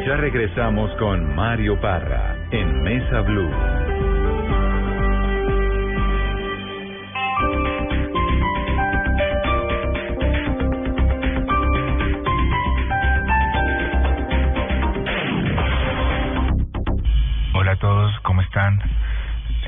[0.06, 3.69] Ya regresamos con Mario Parra en Mesa Blue.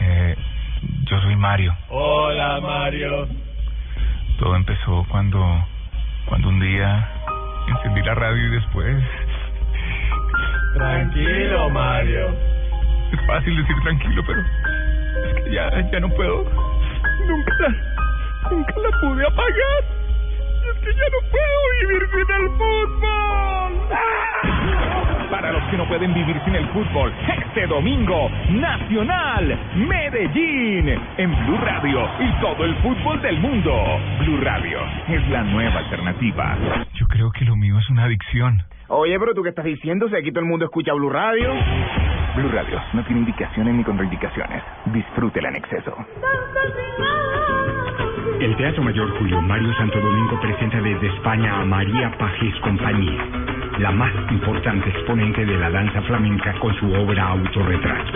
[0.00, 0.36] Eh,
[1.04, 1.74] yo soy Mario.
[1.88, 3.28] Hola, Mario.
[4.38, 5.40] Todo empezó cuando,
[6.26, 7.08] cuando un día
[7.68, 9.04] encendí la radio y después...
[10.74, 12.34] Tranquilo, Mario.
[13.12, 16.44] Es fácil decir tranquilo, pero es que ya, ya no puedo.
[17.28, 17.68] Nunca la,
[18.50, 19.84] nunca la pude apagar.
[20.64, 23.72] Es que ya no puedo vivir sin el fútbol.
[25.32, 31.56] Para los que no pueden vivir sin el fútbol, este domingo, Nacional Medellín, en Blue
[31.56, 33.72] Radio y todo el fútbol del mundo.
[34.20, 36.54] Blue Radio es la nueva alternativa.
[36.92, 38.62] Yo creo que lo mío es una adicción.
[38.88, 41.54] Oye, pero tú qué estás diciendo si aquí todo el mundo escucha Blue Radio.
[42.36, 44.62] Blue Radio no tiene indicaciones ni contraindicaciones.
[44.92, 45.96] Disfrútela en exceso.
[48.42, 53.24] El Teatro Mayor Julio Mario Santo Domingo presenta desde España a María Pajés Compañía,
[53.78, 58.12] la más importante exponente de la danza flamenca con su obra Autorretrato.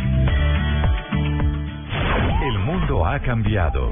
[2.41, 3.91] El mundo ha cambiado.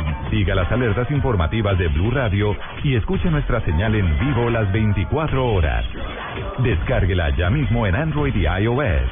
[0.31, 5.45] Siga las alertas informativas de Blue Radio y escuche nuestra señal en vivo las 24
[5.45, 5.85] horas.
[6.59, 9.11] Descárguela ya mismo en Android y iOS.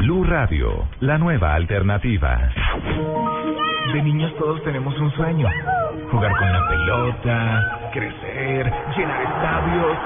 [0.00, 2.50] Blue Radio, la nueva alternativa.
[3.94, 5.48] De niños todos tenemos un sueño.
[6.10, 9.96] Jugar con la pelota, crecer, llenar estadios,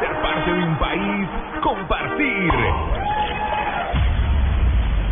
[0.00, 1.28] ser parte de un país,
[1.62, 2.99] compartir.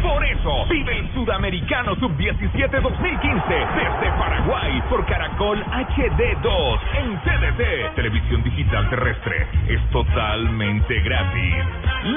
[0.02, 7.96] Por eso, vive el Sudamericano Sub-17 2015 desde Paraguay por Caracol HD2 en TDT.
[7.96, 9.48] Televisión digital terrestre.
[9.68, 11.64] Es totalmente gratis.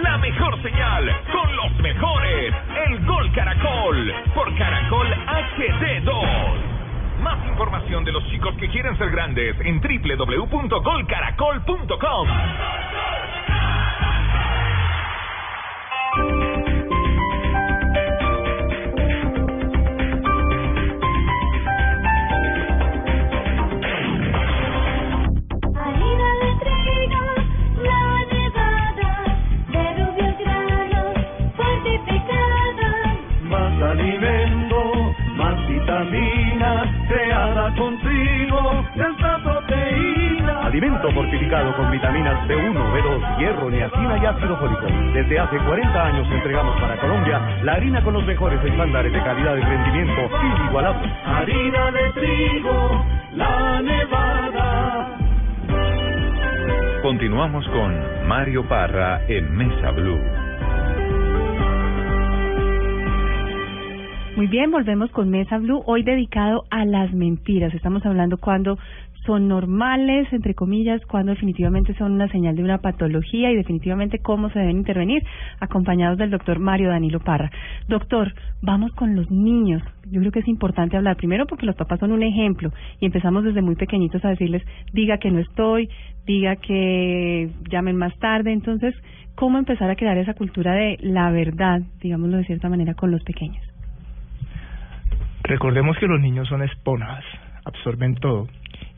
[0.03, 2.53] La mejor señal con los mejores.
[2.87, 7.23] El Gol Caracol por Caracol HD2.
[7.23, 12.27] Más información de los chicos que quieren ser grandes en www.golcaracol.com.
[41.75, 44.87] con vitaminas B1, B2, hierro, niacina y ácido fólico.
[45.13, 49.55] Desde hace 40 años entregamos para Colombia la harina con los mejores estándares de calidad
[49.55, 50.29] y rendimiento
[50.59, 51.11] inigualables.
[51.25, 53.05] Harina de trigo,
[53.35, 55.17] la nevada.
[57.01, 60.19] Continuamos con Mario Parra en Mesa Blue.
[64.35, 67.73] Muy bien, volvemos con Mesa Blue, hoy dedicado a las mentiras.
[67.73, 68.79] Estamos hablando cuando
[69.25, 74.49] son normales, entre comillas, cuando definitivamente son una señal de una patología y definitivamente cómo
[74.49, 75.23] se deben intervenir,
[75.59, 77.51] acompañados del doctor Mario Danilo Parra.
[77.87, 79.83] Doctor, vamos con los niños.
[80.09, 83.43] Yo creo que es importante hablar primero porque los papás son un ejemplo y empezamos
[83.43, 85.89] desde muy pequeñitos a decirles, diga que no estoy,
[86.25, 88.51] diga que llamen más tarde.
[88.51, 88.95] Entonces,
[89.35, 93.23] ¿cómo empezar a crear esa cultura de la verdad, digámoslo de cierta manera, con los
[93.23, 93.63] pequeños?
[95.43, 97.23] Recordemos que los niños son esponjas,
[97.65, 98.47] absorben todo.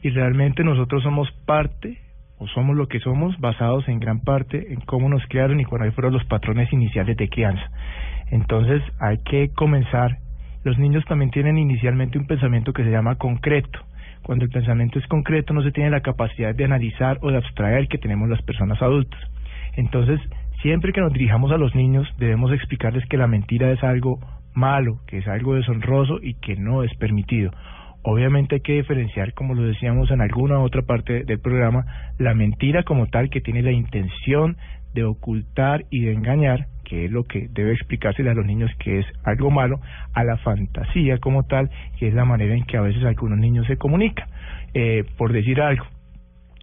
[0.04, 1.98] Y realmente nosotros somos parte,
[2.38, 5.96] o somos lo que somos, basados en gran parte en cómo nos criaron y cuáles
[5.96, 7.64] fueron los patrones iniciales de crianza.
[8.30, 10.18] Entonces hay que comenzar.
[10.66, 13.80] Los niños también tienen inicialmente un pensamiento que se llama concreto.
[14.24, 17.88] Cuando el pensamiento es concreto no se tiene la capacidad de analizar o de abstraer
[17.88, 19.22] que tenemos las personas adultas.
[19.78, 20.20] Entonces,
[20.62, 24.20] siempre que nos dirijamos a los niños debemos explicarles que la mentira es algo
[24.54, 27.52] malo, que es algo deshonroso y que no es permitido.
[28.04, 31.86] Obviamente hay que diferenciar, como lo decíamos en alguna otra parte del programa,
[32.20, 34.58] la mentira como tal que tiene la intención
[34.94, 39.00] de ocultar y de engañar, que es lo que debe explicársele a los niños que
[39.00, 39.80] es algo malo,
[40.14, 43.66] a la fantasía como tal, que es la manera en que a veces algunos niños
[43.68, 44.28] se comunican.
[44.74, 45.86] Eh, por decir algo,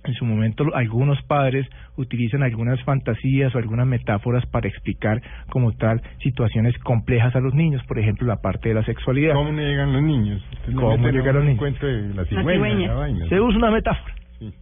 [0.05, 6.03] en su momento algunos padres utilizan algunas fantasías o algunas metáforas para explicar como tal
[6.23, 9.35] situaciones complejas a los niños, por ejemplo la parte de la sexualidad.
[9.35, 10.43] ¿Cómo le llegan los niños?
[10.75, 11.59] ¿Cómo llegan los niños?
[11.59, 13.29] cuento de la cigüeña, la vaina.
[13.29, 14.15] Se usa una metáfora,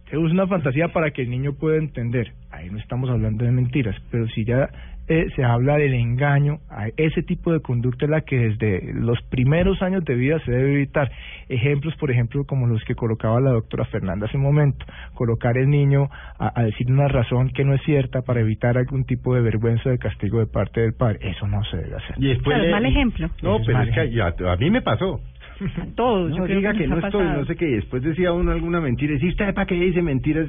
[0.09, 2.33] se usa una fantasía para que el niño pueda entender.
[2.51, 4.69] Ahí no estamos hablando de mentiras, pero si ya
[5.07, 9.19] eh, se habla del engaño, a ese tipo de conducta es la que desde los
[9.29, 11.09] primeros años de vida se debe evitar.
[11.47, 15.69] Ejemplos, por ejemplo, como los que colocaba la doctora Fernanda hace un momento, colocar el
[15.69, 19.41] niño a, a decir una razón que no es cierta para evitar algún tipo de
[19.41, 21.19] vergüenza o de castigo de parte del padre.
[21.21, 22.15] Eso no se debe hacer.
[22.19, 23.29] Y después Claro, le- mal ejemplo.
[23.41, 25.21] No, Eso pero es que ya- a mí me pasó.
[25.95, 27.37] Todos, yo No diga que, no estoy, pasado.
[27.39, 30.47] no sé qué, después decía uno alguna mentira, y ¿usted para qué dice mentiras?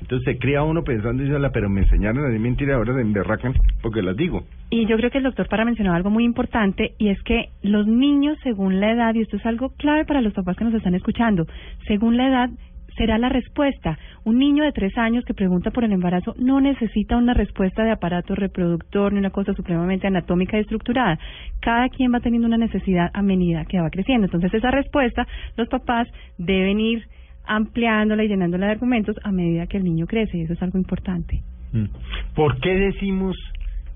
[0.00, 2.94] Entonces se cría uno pensando, y dice, "Ala, pero me enseñaron a decir mentiras, ahora
[2.94, 4.44] se emberracan porque las digo.
[4.70, 7.86] Y yo creo que el doctor para mencionar algo muy importante y es que los
[7.86, 10.94] niños según la edad, y esto es algo clave para los papás que nos están
[10.96, 11.46] escuchando,
[11.86, 12.50] según la edad
[12.96, 13.98] será la respuesta.
[14.24, 17.92] Un niño de tres años que pregunta por el embarazo no necesita una respuesta de
[17.92, 21.18] aparato reproductor ni una cosa supremamente anatómica y estructurada.
[21.60, 24.26] Cada quien va teniendo una necesidad a medida que va creciendo.
[24.26, 25.26] Entonces esa respuesta
[25.56, 27.04] los papás deben ir
[27.46, 30.78] ampliándola y llenándola de argumentos a medida que el niño crece y eso es algo
[30.78, 31.42] importante.
[31.72, 31.86] Mm.
[32.34, 33.36] ¿Por qué decimos,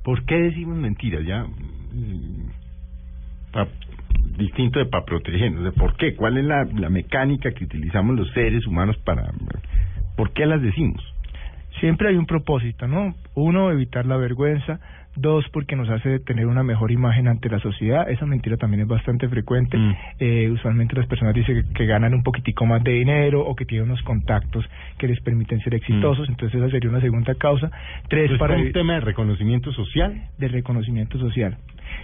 [0.03, 1.25] por qué decimos mentiras?
[1.25, 2.51] Ya, mm,
[4.37, 5.65] distinto de para protegernos.
[5.65, 6.15] ¿De ¿Por qué?
[6.15, 9.31] ¿Cuál es la, la mecánica que utilizamos los seres humanos para,
[10.17, 11.03] por qué las decimos?
[11.81, 13.15] Siempre hay un propósito, ¿no?
[13.35, 14.81] Uno, evitar la vergüenza.
[15.15, 18.09] Dos, porque nos hace tener una mejor imagen ante la sociedad.
[18.11, 19.79] Esa mentira también es bastante frecuente.
[19.79, 19.95] Mm.
[20.19, 23.65] Eh, usualmente las personas dicen que, que ganan un poquitico más de dinero o que
[23.65, 24.67] tienen unos contactos
[24.99, 26.29] que les permiten ser exitosos.
[26.29, 27.71] Entonces esa sería una segunda causa.
[28.09, 30.23] Tres, ¿Es para un tema de reconocimiento social?
[30.37, 31.57] de reconocimiento social.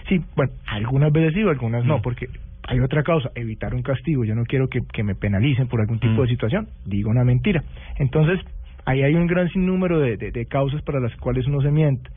[0.09, 2.01] Sí, bueno, algunas veces sí, algunas no, Mm.
[2.01, 2.27] porque
[2.67, 4.23] hay otra causa, evitar un castigo.
[4.25, 6.21] Yo no quiero que, que me penalicen por algún tipo Mm.
[6.23, 6.67] de situación.
[6.85, 7.63] Digo una mentira.
[7.97, 8.39] Entonces,
[8.85, 12.09] ahí hay un gran sinnúmero de, de, de causas para las cuales uno se miente.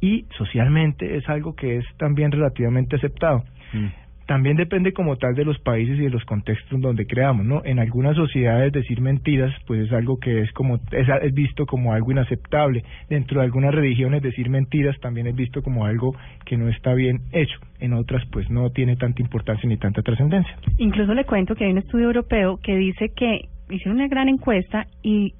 [0.00, 3.42] Y socialmente es algo que es también relativamente aceptado.
[3.72, 3.86] Mm.
[4.28, 7.62] También depende como tal de los países y de los contextos donde creamos, ¿no?
[7.64, 11.94] En algunas sociedades decir mentiras pues es algo que es como es, es visto como
[11.94, 12.84] algo inaceptable.
[13.08, 16.14] Dentro de algunas religiones decir mentiras también es visto como algo
[16.44, 17.58] que no está bien hecho.
[17.80, 20.54] En otras pues no tiene tanta importancia ni tanta trascendencia.
[20.76, 24.88] Incluso le cuento que hay un estudio europeo que dice que hicieron una gran encuesta
[25.02, 25.32] y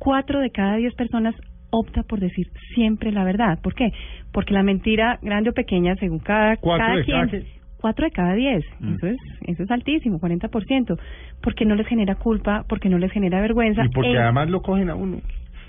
[0.00, 1.36] cuatro de cada diez personas
[1.70, 3.60] opta por decir siempre la verdad.
[3.62, 3.92] ¿Por qué?
[4.32, 8.32] Porque la mentira, grande o pequeña, según cada, Cuatro cada quien, cada- cuatro de cada
[8.32, 8.64] diez.
[8.80, 8.94] Mm.
[8.94, 10.98] Eso es eso es altísimo, 40%.
[11.42, 13.84] Porque no les genera culpa, porque no les genera vergüenza.
[13.84, 15.18] Y porque e además lo cogen a uno.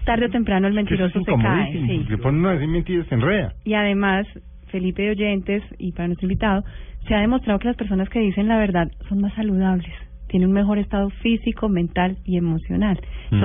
[0.06, 1.74] tarde o temprano el mentiroso se cae.
[1.74, 1.98] sí.
[1.98, 3.52] porque ponen a decir mentiras, se enreda.
[3.66, 4.26] Y además,
[4.72, 6.64] Felipe de Oyentes y para nuestro invitado,
[7.06, 9.92] se ha demostrado que las personas que dicen la verdad son más saludables,
[10.30, 12.98] tienen un mejor estado físico, mental y emocional.
[13.32, 13.44] Mm.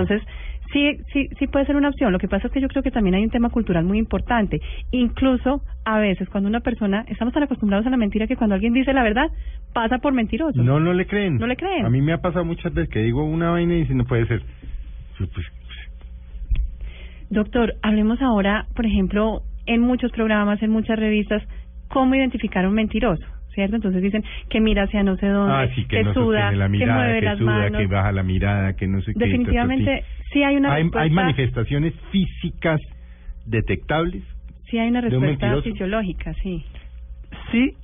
[0.73, 2.13] Sí, sí, sí puede ser una opción.
[2.13, 4.61] Lo que pasa es que yo creo que también hay un tema cultural muy importante.
[4.93, 8.73] Incluso a veces cuando una persona, estamos tan acostumbrados a la mentira que cuando alguien
[8.73, 9.31] dice la verdad,
[9.73, 10.63] pasa por mentiroso.
[10.63, 11.39] No, no le creen.
[11.39, 11.85] No le creen.
[11.85, 14.27] A mí me ha pasado muchas veces que digo una vaina y dicen, no puede
[14.27, 14.43] ser.
[15.19, 15.47] Pues,
[17.31, 21.43] Doctor, hablemos ahora, por ejemplo, en muchos programas, en muchas revistas,
[21.89, 23.77] cómo identificar a un mentiroso, ¿cierto?
[23.77, 26.67] Entonces dicen que mira hacia no sé dónde, ah, sí, que, que no suda, la
[26.67, 27.81] que mirada, mueve que las suda, manos.
[27.81, 29.25] que baja la mirada, que no sé qué.
[29.25, 31.03] Definitivamente, sí hay una hay, respuesta.
[31.03, 32.81] hay manifestaciones físicas
[33.47, 34.23] detectables.
[34.71, 36.65] Sí hay una respuesta fisiológica, sí.
[37.51, 37.75] Sí,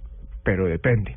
[0.44, 1.16] pero depende.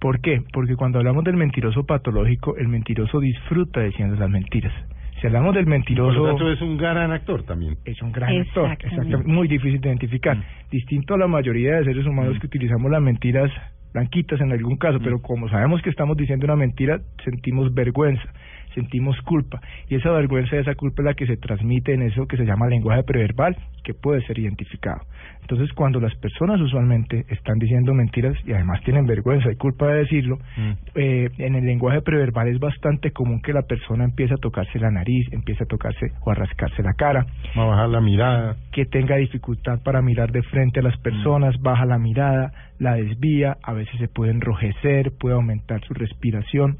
[0.00, 0.42] ¿Por qué?
[0.52, 4.72] Porque cuando hablamos del mentiroso patológico, el mentiroso disfruta diciendo las mentiras.
[5.20, 6.18] Si hablamos del Por mentiroso...
[6.18, 7.76] lo tanto, es un gran actor también.
[7.84, 9.16] es un gran actor, Exactamente.
[9.28, 10.36] muy difícil de identificar.
[10.36, 10.42] Mm.
[10.70, 13.50] Distinto a la mayoría de seres humanos que utilizamos las mentiras
[13.94, 18.28] blanquitas en algún caso, pero como sabemos que estamos diciendo una mentira, sentimos vergüenza,
[18.76, 22.26] sentimos culpa, y esa vergüenza y esa culpa es la que se transmite en eso
[22.26, 25.00] que se llama lenguaje preverbal, que puede ser identificado.
[25.40, 29.98] Entonces, cuando las personas usualmente están diciendo mentiras y además tienen vergüenza y culpa de
[30.00, 30.72] decirlo, Mm.
[30.96, 34.90] eh, en el lenguaje preverbal es bastante común que la persona empiece a tocarse la
[34.90, 38.56] nariz, empiece a tocarse o a rascarse la cara, a bajar la mirada.
[38.72, 43.56] que tenga dificultad para mirar de frente a las personas, baja la mirada, la desvía,
[43.62, 46.76] a veces se puede enrojecer, puede aumentar su respiración.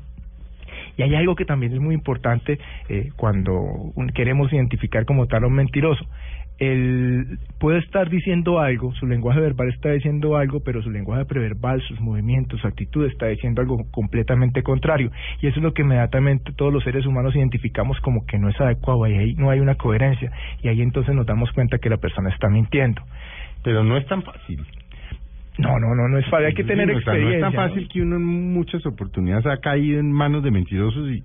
[0.97, 5.47] Y hay algo que también es muy importante eh, cuando queremos identificar como tal a
[5.47, 6.05] un mentiroso.
[6.59, 11.82] él puede estar diciendo algo, su lenguaje verbal está diciendo algo, pero su lenguaje preverbal,
[11.82, 15.11] sus movimientos, su actitud está diciendo algo completamente contrario.
[15.42, 18.59] Y eso es lo que inmediatamente todos los seres humanos identificamos como que no es
[18.61, 20.32] adecuado y ahí no hay una coherencia.
[20.62, 23.03] Y ahí entonces nos damos cuenta que la persona está mintiendo.
[23.62, 24.64] Pero no es tan fácil.
[25.59, 27.41] No, no, no, no es fácil, hay que Sí, tener o sea, experiencia.
[27.41, 31.11] no es tan fácil que uno en muchas oportunidades ha caído en manos de mentirosos
[31.11, 31.23] y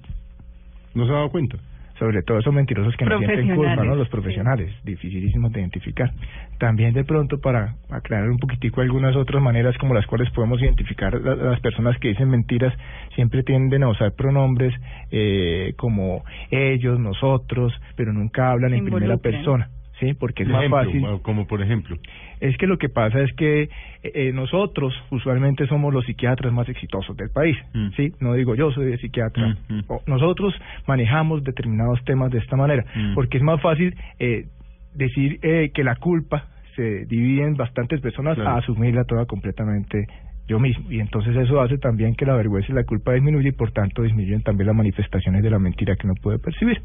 [0.96, 1.58] no se ha dado cuenta.
[2.00, 3.94] sobre todo esos mentirosos que no sienten culpa, ¿no?
[3.96, 6.12] Los profesionales, dificilísimos de identificar.
[6.58, 11.14] También de pronto para aclarar un poquitico algunas otras maneras como las cuales podemos identificar
[11.22, 12.74] la- las personas que dicen mentiras,
[13.14, 14.74] siempre tienden a usar pronombres
[15.12, 19.70] eh, como ellos, nosotros, pero nunca hablan en primera persona.
[20.02, 21.06] Sí, porque es más fácil.
[21.22, 21.95] Como por ejemplo.
[22.41, 23.70] Es que lo que pasa es que
[24.04, 27.56] eh, nosotros usualmente somos los psiquiatras más exitosos del país,
[27.95, 28.12] ¿sí?
[28.20, 29.56] No digo yo soy psiquiatra.
[29.88, 30.54] O nosotros
[30.88, 33.14] manejamos determinados temas de esta manera, Mm.
[33.14, 34.47] porque es más fácil eh,
[34.95, 38.49] decir eh, que la culpa se divide en bastantes personas Claro.
[38.49, 40.08] a asumirla toda completamente
[40.48, 40.92] yo mismo.
[40.92, 44.02] Y entonces eso hace también que la vergüenza y la culpa disminuya y por tanto
[44.04, 46.82] disminuyen también las manifestaciones de la mentira que uno puede percibir.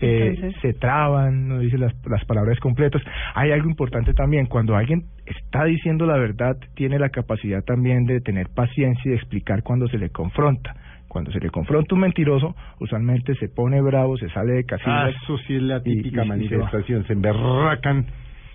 [0.00, 3.02] Eh, se traban, no dice las, las palabras completas.
[3.34, 8.20] Hay algo importante también, cuando alguien está diciendo la verdad, tiene la capacidad también de
[8.20, 10.74] tener paciencia y de explicar cuando se le confronta.
[11.08, 15.14] Cuando se le confronta un mentiroso, usualmente se pone bravo, se sale de Ah, casillas.
[15.22, 17.06] eso sí es la y- y- típica y se manifestación.
[17.06, 18.06] Se emberracan.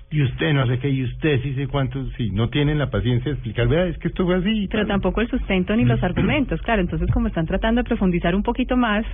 [0.10, 2.14] Y usted no sé qué, y usted sí sé cuántos.
[2.16, 3.68] Sí, no tienen la paciencia de explicar.
[3.68, 4.68] Vea, es que esto fue así.
[4.72, 6.82] Pero tampoco el sustento ni los argumentos, claro.
[6.82, 9.06] Entonces, como están tratando de profundizar un poquito más,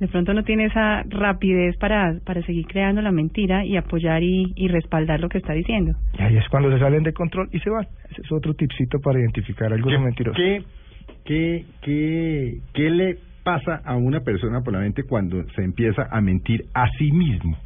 [0.00, 4.52] de pronto no tiene esa rapidez para, para seguir creando la mentira y apoyar y,
[4.54, 5.92] y respaldar lo que está diciendo.
[6.18, 7.86] Y ahí es cuando se salen de control y se van.
[8.10, 10.36] Ese es otro tipcito para identificar a algunos mentirosos.
[10.36, 10.62] ¿Qué,
[11.24, 16.20] qué, qué, ¿Qué le pasa a una persona por la mente cuando se empieza a
[16.20, 17.56] mentir a sí mismo?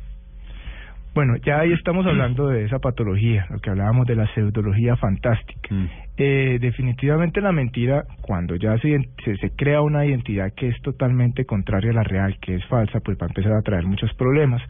[1.19, 5.75] Bueno, ya ahí estamos hablando de esa patología, lo que hablábamos de la pseudología fantástica.
[6.16, 11.45] Eh, definitivamente la mentira, cuando ya se, se, se crea una identidad que es totalmente
[11.45, 14.62] contraria a la real, que es falsa, pues va a empezar a traer muchos problemas,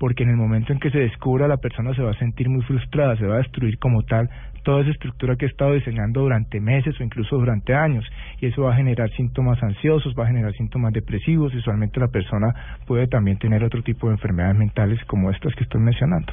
[0.00, 2.62] porque en el momento en que se descubra la persona se va a sentir muy
[2.62, 4.28] frustrada, se va a destruir como tal
[4.62, 8.04] toda esa estructura que ha estado diseñando durante meses o incluso durante años,
[8.40, 12.08] y eso va a generar síntomas ansiosos, va a generar síntomas depresivos, y usualmente la
[12.08, 12.54] persona
[12.86, 16.32] puede también tener otro tipo de enfermedades mentales como estas que estoy mencionando.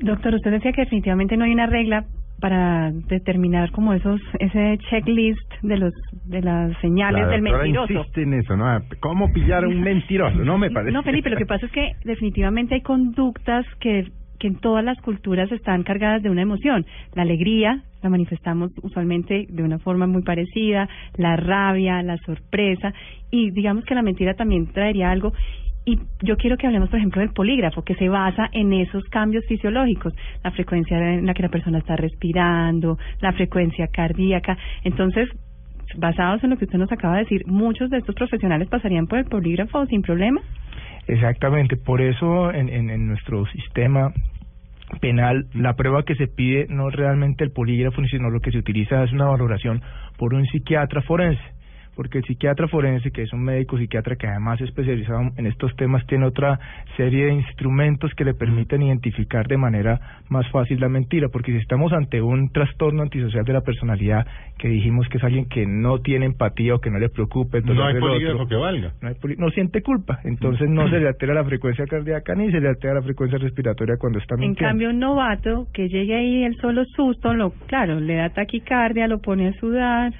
[0.00, 2.04] Doctor, usted decía que definitivamente no hay una regla
[2.40, 5.94] para determinar como esos ese checklist de los
[6.26, 7.92] de las señales La del mentiroso.
[7.92, 8.66] insiste en eso, ¿no?
[9.00, 10.44] ¿Cómo pillar a un mentiroso?
[10.44, 10.92] No me parece.
[10.92, 15.00] No, Felipe, lo que pasa es que definitivamente hay conductas que, que en todas las
[15.00, 16.86] culturas están cargadas de una emoción.
[17.14, 22.92] La alegría la manifestamos usualmente de una forma muy parecida, la rabia, la sorpresa,
[23.30, 25.32] y digamos que la mentira también traería algo.
[25.86, 29.44] Y yo quiero que hablemos, por ejemplo, del polígrafo, que se basa en esos cambios
[29.46, 34.56] fisiológicos, la frecuencia en la que la persona está respirando, la frecuencia cardíaca.
[34.82, 35.28] Entonces,
[35.96, 39.18] basados en lo que usted nos acaba de decir, muchos de estos profesionales pasarían por
[39.18, 40.40] el polígrafo sin problema.
[41.06, 44.12] Exactamente, por eso en, en, en nuestro sistema
[45.00, 48.58] penal la prueba que se pide no es realmente el polígrafo, sino lo que se
[48.58, 49.82] utiliza es una valoración
[50.16, 51.42] por un psiquiatra forense.
[51.96, 55.74] Porque el psiquiatra forense, que es un médico psiquiatra que además es especializado en estos
[55.76, 56.58] temas, tiene otra
[56.96, 61.28] serie de instrumentos que le permiten identificar de manera más fácil la mentira.
[61.28, 64.26] Porque si estamos ante un trastorno antisocial de la personalidad,
[64.58, 67.64] que dijimos que es alguien que no tiene empatía o que no le preocupa, el
[67.66, 68.92] No hay polígrafo otro, que valga.
[69.00, 72.50] no, hay poli- no siente culpa, entonces no se le altera la frecuencia cardíaca ni
[72.50, 74.68] se le altera la frecuencia respiratoria cuando está En mintiendo.
[74.70, 79.20] cambio, un novato que llegue ahí el solo susto, lo claro, le da taquicardia, lo
[79.20, 80.12] pone a sudar.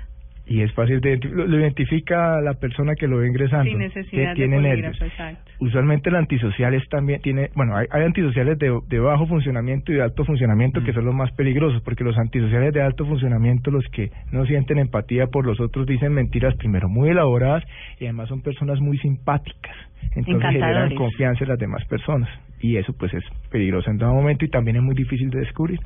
[0.47, 4.31] Y es fácil de lo, lo identifica la persona que lo ve ingresando, Sin necesidad
[4.35, 5.01] que tiene de nervios.
[5.01, 5.51] exacto.
[5.61, 9.97] Usualmente el antisocial es también tiene, bueno, hay, hay antisociales de, de bajo funcionamiento y
[9.97, 13.85] de alto funcionamiento que son los más peligrosos, porque los antisociales de alto funcionamiento, los
[13.89, 17.65] que no sienten empatía por los otros, dicen mentiras primero muy elaboradas
[17.99, 19.77] y además son personas muy simpáticas,
[20.15, 22.29] entonces generan confianza en las demás personas
[22.61, 25.81] y eso pues es peligroso en todo momento y también es muy difícil de descubrir.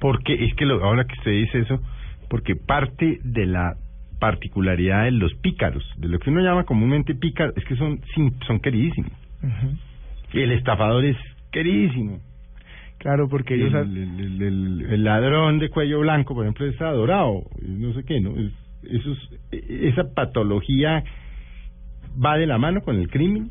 [0.00, 1.80] Porque es que lo, ahora que usted dice eso,
[2.30, 3.74] porque parte de la
[4.18, 8.00] particularidad de los pícaros, de lo que uno llama comúnmente pícaros, es que son
[8.46, 9.10] son queridísimos.
[10.32, 11.16] Y el estafador es
[11.50, 12.20] queridísimo.
[12.98, 13.72] Claro, porque ellos...
[13.74, 18.20] el, el- el- el ladrón de cuello blanco, por ejemplo, es adorado, no sé qué,
[18.20, 18.36] ¿no?
[18.36, 18.52] Es-
[18.84, 21.02] eso es- esa patología
[22.22, 23.50] va de la mano con el crimen.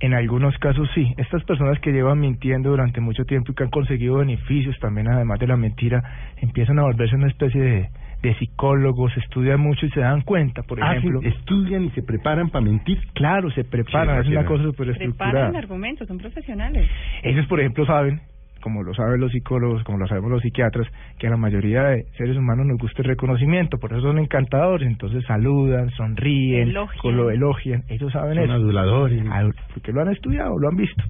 [0.00, 1.12] En algunos casos sí.
[1.16, 5.40] Estas personas que llevan mintiendo durante mucho tiempo y que han conseguido beneficios también además
[5.40, 6.02] de la mentira,
[6.36, 7.88] empiezan a volverse una especie de,
[8.22, 11.20] de psicólogos, estudian mucho y se dan cuenta, por Hacen- ejemplo...
[11.22, 12.98] estudian y se preparan para mentir.
[13.14, 14.98] Claro, se preparan, Sí, es una cosa estructurada.
[15.14, 16.88] Preparan argumentos, son profesionales.
[17.24, 18.20] Ellos, por ejemplo, saben,
[18.62, 20.86] como lo saben los psicólogos, como lo sabemos los psiquiatras,
[21.18, 24.86] que a la mayoría de seres humanos nos gusta el reconocimiento, por eso son encantadores,
[24.88, 26.98] entonces saludan, sonríen, Elogian.
[27.00, 28.52] con lo elogian, ellos saben Son eso.
[28.54, 29.22] aduladores.
[29.30, 31.02] Ah, Porque lo han estudiado, lo han visto.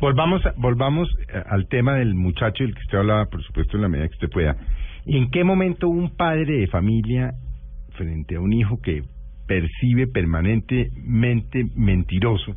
[0.00, 3.82] Volvamos, a- volvamos eh, al tema del muchacho del que usted hablaba, por supuesto, en
[3.82, 4.56] la medida que usted pueda.
[5.06, 7.32] ¿En qué momento un padre de familia,
[7.96, 9.02] frente a un hijo que
[9.46, 12.54] percibe permanentemente mentiroso,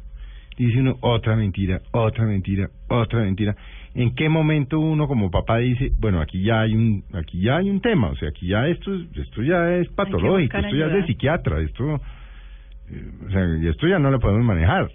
[0.57, 3.55] dice uno otra mentira, otra mentira, otra mentira?
[3.95, 7.69] ¿En qué momento uno como papá dice, bueno, aquí ya hay un, aquí ya hay
[7.69, 10.93] un tema, o sea, aquí ya esto, es- esto ya es patológico, esto ya es
[10.93, 12.01] de psiquiatra, esto,
[12.91, 14.91] eh, o sea, y esto ya no lo podemos manejar.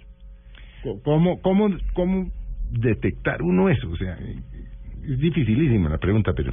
[1.03, 2.29] ¿Cómo, cómo, cómo
[2.71, 3.89] detectar uno eso?
[3.89, 4.17] O sea,
[5.03, 6.51] es dificilísima la pregunta, pero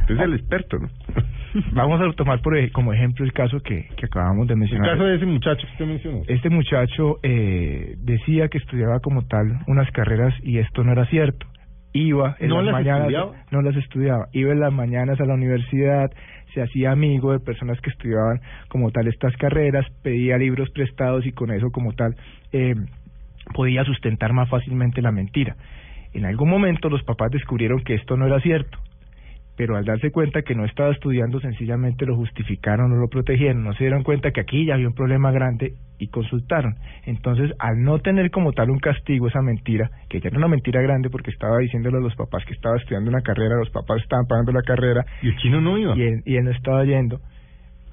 [0.00, 0.88] usted es el experto, ¿no?
[1.72, 4.92] Vamos a tomar por como ejemplo el caso que, que acabamos de El mencionar.
[4.92, 6.22] caso de ese muchacho que usted mencionó.
[6.28, 11.46] Este muchacho eh, decía que estudiaba como tal unas carreras y esto no era cierto.
[11.92, 13.32] Iba en ¿No las las mañanas, estudiaba?
[13.50, 14.28] no las estudiaba.
[14.32, 16.10] Iba en las mañanas a la universidad,
[16.54, 21.32] se hacía amigo de personas que estudiaban como tal estas carreras, pedía libros prestados y
[21.32, 22.14] con eso como tal
[22.52, 22.74] eh,
[23.54, 25.56] podía sustentar más fácilmente la mentira.
[26.14, 28.78] En algún momento los papás descubrieron que esto no era cierto
[29.56, 33.72] pero al darse cuenta que no estaba estudiando sencillamente lo justificaron o lo protegieron, no
[33.74, 36.74] se dieron cuenta que aquí ya había un problema grande y consultaron.
[37.06, 40.80] Entonces, al no tener como tal un castigo esa mentira, que ya era una mentira
[40.82, 44.26] grande porque estaba diciéndole a los papás que estaba estudiando una carrera, los papás estaban
[44.26, 45.96] pagando la carrera Y el chino no iba.
[45.96, 47.20] y él, y él no estaba yendo,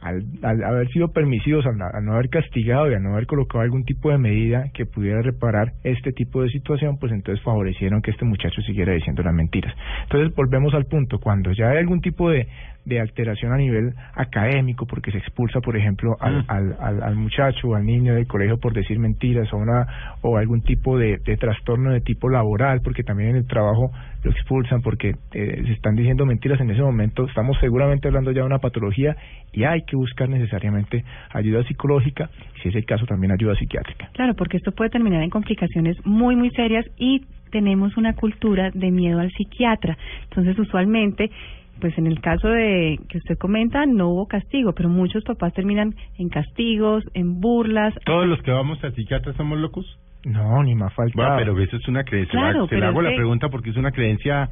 [0.01, 3.63] al, al haber sido permisivos, al, al no haber castigado y al no haber colocado
[3.63, 8.11] algún tipo de medida que pudiera reparar este tipo de situación, pues entonces favorecieron que
[8.11, 9.73] este muchacho siguiera diciendo las mentiras.
[10.03, 12.47] Entonces volvemos al punto, cuando ya hay algún tipo de,
[12.89, 16.45] de alteración a nivel académico, porque se expulsa, por ejemplo, al, Mm.
[16.47, 19.87] al, al, al muchacho o al niño del colegio por decir mentiras o, una,
[20.21, 23.91] o algún tipo de, de trastorno de tipo laboral, porque también en el trabajo
[24.23, 28.41] lo expulsan porque eh, se están diciendo mentiras en ese momento, estamos seguramente hablando ya
[28.41, 29.15] de una patología
[29.53, 34.09] y hay que buscar necesariamente ayuda psicológica y si es el caso también ayuda psiquiátrica.
[34.13, 37.21] Claro, porque esto puede terminar en complicaciones muy, muy serias y
[37.51, 39.97] tenemos una cultura de miedo al psiquiatra.
[40.25, 41.31] Entonces, usualmente,
[41.79, 45.93] pues en el caso de que usted comenta, no hubo castigo, pero muchos papás terminan
[46.17, 47.93] en castigos, en burlas.
[48.05, 49.85] ¿Todos los que vamos al psiquiatra somos locos?
[50.25, 51.13] No, ni más falta.
[51.15, 52.37] Bueno, pero eso es una creencia.
[52.37, 54.49] Claro, se le hago la que- pregunta porque es una creencia,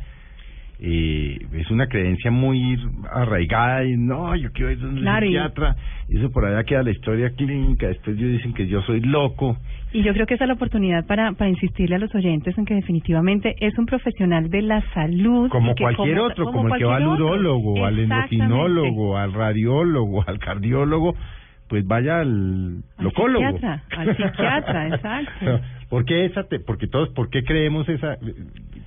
[0.79, 2.77] eh, es una creencia muy
[3.11, 5.75] arraigada y no, yo quiero ir a un Claro, psiquiatra.
[6.09, 7.87] Y eso por allá queda la historia clínica.
[7.87, 9.57] Después ellos dicen que yo soy loco.
[9.91, 12.65] Y yo creo que esa es la oportunidad para, para insistirle a los oyentes en
[12.65, 15.49] que definitivamente es un profesional de la salud.
[15.49, 20.39] Como cualquier como- otro, como, el que va al urólogo, al endocrinólogo, al radiólogo, al
[20.39, 21.15] cardiólogo,
[21.69, 23.45] pues vaya al Al locólogo.
[23.45, 25.59] psiquiatra, al psiquiatra, exacto.
[25.89, 28.17] ¿Por qué esa te, porque todos, por qué creemos esa,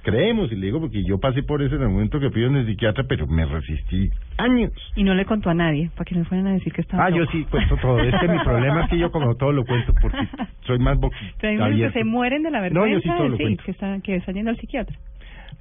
[0.03, 2.57] creemos, y le digo porque yo pasé por eso en el momento que fui en
[2.57, 4.71] el psiquiatra, pero me resistí años.
[4.97, 7.11] Y no le contó a nadie, para que no fueran a decir que estaba Ah,
[7.11, 8.01] yo sí cuento todo.
[8.01, 10.29] Es que mi problema es que yo como todo lo cuento porque
[10.67, 10.99] soy más
[11.41, 13.43] Pero hay muchos que se mueren de la No, vergüenza yo sí todo lo sí,
[13.45, 13.65] cuento.
[13.65, 14.97] que están que están yendo al psiquiatra.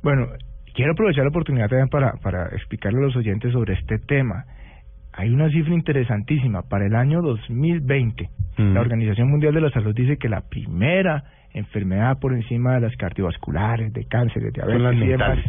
[0.03, 0.27] Bueno,
[0.73, 4.43] quiero aprovechar la oportunidad también para, para explicarle a los oyentes sobre este tema.
[5.19, 6.61] Hay una cifra interesantísima.
[6.63, 8.73] Para el año 2020, Mm.
[8.73, 12.95] la Organización Mundial de la Salud dice que la primera enfermedad por encima de las
[12.97, 15.39] cardiovasculares, de cáncer, de diabetes las y demás,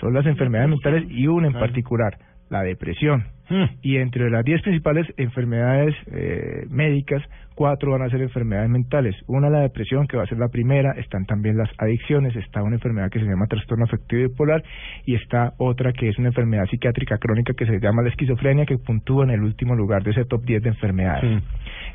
[0.00, 2.18] son las enfermedades mentales y una en particular,
[2.50, 3.24] la depresión.
[3.48, 3.64] Mm.
[3.80, 7.22] Y entre las 10 principales enfermedades eh, médicas,
[7.62, 9.14] cuatro van a ser enfermedades mentales.
[9.28, 12.74] Una la depresión, que va a ser la primera, están también las adicciones, está una
[12.74, 14.64] enfermedad que se llama trastorno afectivo bipolar
[15.06, 18.78] y está otra que es una enfermedad psiquiátrica crónica que se llama la esquizofrenia, que
[18.78, 21.40] puntúa en el último lugar de ese top 10 de enfermedades.
[21.40, 21.46] Sí.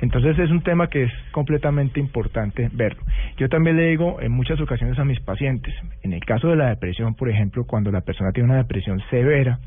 [0.03, 3.03] Entonces es un tema que es completamente importante verlo.
[3.35, 6.69] Yo también le digo en muchas ocasiones a mis pacientes, en el caso de la
[6.69, 9.59] depresión, por ejemplo, cuando la persona tiene una depresión severa,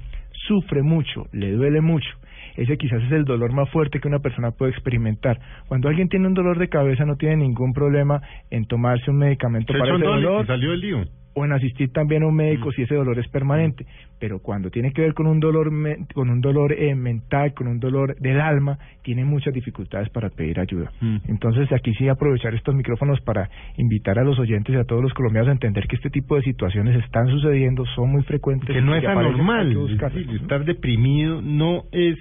[0.48, 2.08] sufre mucho, le duele mucho,
[2.56, 5.38] ese quizás es el dolor más fuerte que una persona puede experimentar.
[5.68, 8.20] Cuando alguien tiene un dolor de cabeza no tiene ningún problema
[8.50, 11.04] en tomarse un medicamento para ese dolor salió el lío.
[11.32, 12.72] o en asistir también a un médico Mm.
[12.72, 13.86] si ese dolor es permanente,
[14.18, 17.68] pero cuando tiene que ver con un dolor me- con un dolor eh, mental, con
[17.68, 20.90] un dolor del alma, tiene muchas dificultades para pedir ayuda.
[21.00, 21.18] Mm.
[21.28, 25.14] Entonces, aquí sí aprovechar estos micrófonos para invitar a los oyentes y a todos los
[25.14, 28.96] colombianos a entender que este tipo de situaciones están sucediendo, son muy frecuentes que no
[28.96, 29.70] es anormal.
[29.70, 32.16] Es decir, estar deprimido no es,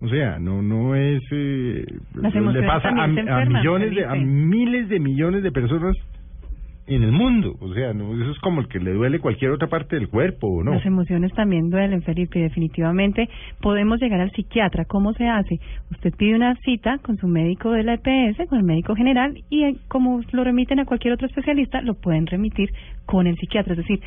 [0.00, 1.22] o sea, no no es.
[1.30, 1.84] Eh,
[2.14, 5.96] le pasa a, a millones de, a miles de millones de personas
[6.86, 7.56] en el mundo.
[7.60, 10.48] O sea, no, eso es como el que le duele cualquier otra parte del cuerpo,
[10.48, 10.74] ¿o ¿no?
[10.74, 13.28] Las emociones también duelen, Felipe, definitivamente
[13.60, 14.84] podemos llegar al psiquiatra.
[14.84, 15.58] ¿Cómo se hace?
[15.90, 19.64] Usted pide una cita con su médico de la EPS, con el médico general, y
[19.64, 22.70] eh, como lo remiten a cualquier otro especialista, lo pueden remitir
[23.04, 23.72] con el psiquiatra.
[23.72, 24.00] Es decir,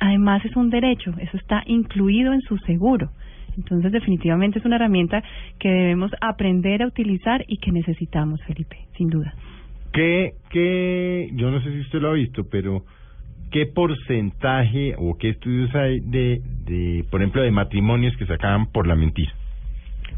[0.00, 3.10] además es un derecho, eso está incluido en su seguro.
[3.56, 5.22] Entonces, definitivamente es una herramienta
[5.58, 9.34] que debemos aprender a utilizar y que necesitamos, Felipe, sin duda.
[9.92, 12.84] ¿Qué, qué, yo no sé si usted lo ha visto, pero
[13.50, 18.66] qué porcentaje o qué estudios hay de, de, por ejemplo, de matrimonios que se acaban
[18.66, 19.32] por la mentira?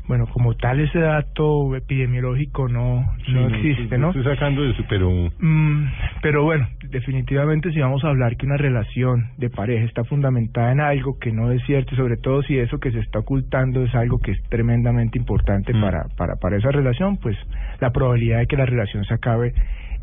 [0.08, 4.08] Bueno, como tal ese dato epidemiológico no, Sí, no existe, ¿no?
[4.08, 5.84] Estoy sacando eso, pero Mm,
[6.22, 10.80] pero bueno, definitivamente si vamos a hablar que una relación de pareja está fundamentada en
[10.80, 14.18] algo que no es cierto, sobre todo si eso que se está ocultando es algo
[14.18, 15.80] que es tremendamente importante Mm.
[15.80, 17.36] para, para, para esa relación, pues
[17.80, 19.52] la probabilidad de que la relación se acabe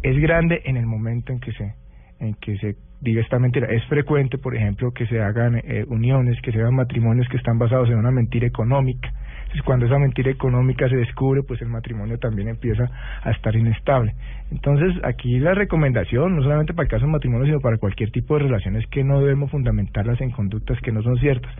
[0.04, 1.74] es grande en el momento en que se,
[2.20, 3.68] en que se diga esta mentira.
[3.68, 7.58] Es frecuente, por ejemplo, que se hagan eh, uniones, que se hagan matrimonios que están
[7.58, 9.12] basados en una mentira económica.
[9.56, 12.90] Entonces, cuando esa mentira económica se descubre, pues el matrimonio también empieza
[13.24, 14.14] a estar inestable.
[14.52, 18.36] Entonces, aquí la recomendación, no solamente para el caso de matrimonio, sino para cualquier tipo
[18.38, 21.54] de relación, es que no debemos fundamentarlas en conductas que no son ciertas.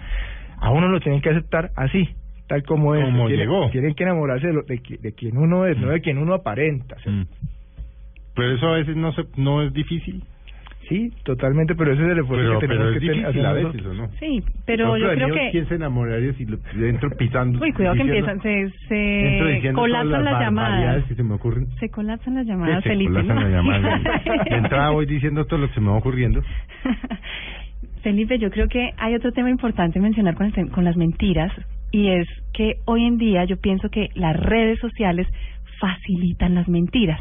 [0.60, 2.10] A uno lo tienen que aceptar así,
[2.48, 3.06] tal como es.
[3.06, 3.70] Como tienen, llegó.
[3.70, 6.98] tienen que enamorarse de, lo- de, de quien uno es, no de quien uno aparenta.
[7.06, 7.24] Mm.
[8.36, 10.22] pero eso a veces no se, no es difícil.
[10.88, 13.50] Sí, totalmente, pero ese es el esfuerzo Pero, que tenemos pero es que difícil a
[13.50, 14.08] hacer veces, ¿o no?
[14.20, 15.50] Sí, pero yo creo que...
[15.52, 17.60] ¿Quién se enamoraría si lo entro pisando?
[17.60, 21.04] Uy, cuidado que empiezan, se, se colapsan las llamadas.
[21.06, 21.68] que se me ocurren.
[21.80, 23.10] Se colapsan las Sí, llamadas, se Felipe.
[23.12, 23.42] colapsan ¿no?
[23.42, 24.04] las llamadas.
[24.50, 26.42] De entrada voy diciendo todo lo que se me va ocurriendo.
[28.04, 31.52] Felipe, yo creo que hay otro tema importante mencionar con, el tem- con las mentiras
[31.92, 35.28] y es que hoy en día yo pienso que las redes sociales
[35.80, 37.20] facilitan las mentiras.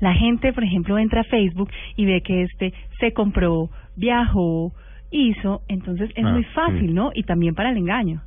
[0.00, 4.72] La gente, por ejemplo, entra a Facebook y ve que este se compró, viajó,
[5.10, 6.50] hizo, entonces es Ah, muy sí.
[6.54, 7.10] fácil, ¿no?
[7.14, 8.22] Y también para el engaño.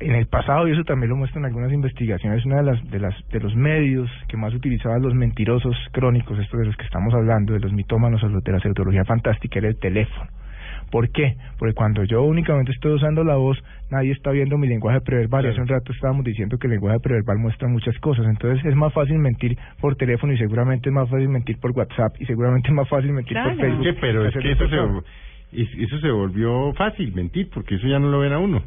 [0.00, 3.14] en el pasado y eso también lo muestran algunas investigaciones una de las de las
[3.28, 7.52] de los medios que más utilizaban los mentirosos crónicos estos de los que estamos hablando
[7.52, 10.30] de los mitómanos o los de la pseudología fantástica era el teléfono
[10.90, 11.36] ¿Por qué?
[11.58, 15.46] Porque cuando yo únicamente estoy usando la voz, nadie está viendo mi lenguaje preverbal.
[15.46, 18.26] Hace un rato estábamos diciendo que el lenguaje preverbal muestra muchas cosas.
[18.26, 22.14] Entonces es más fácil mentir por teléfono y seguramente es más fácil mentir por WhatsApp
[22.18, 23.84] y seguramente es más fácil mentir por Facebook.
[23.84, 28.08] Sí, pero es que eso se, eso se volvió fácil, mentir, porque eso ya no
[28.08, 28.62] lo ven a uno.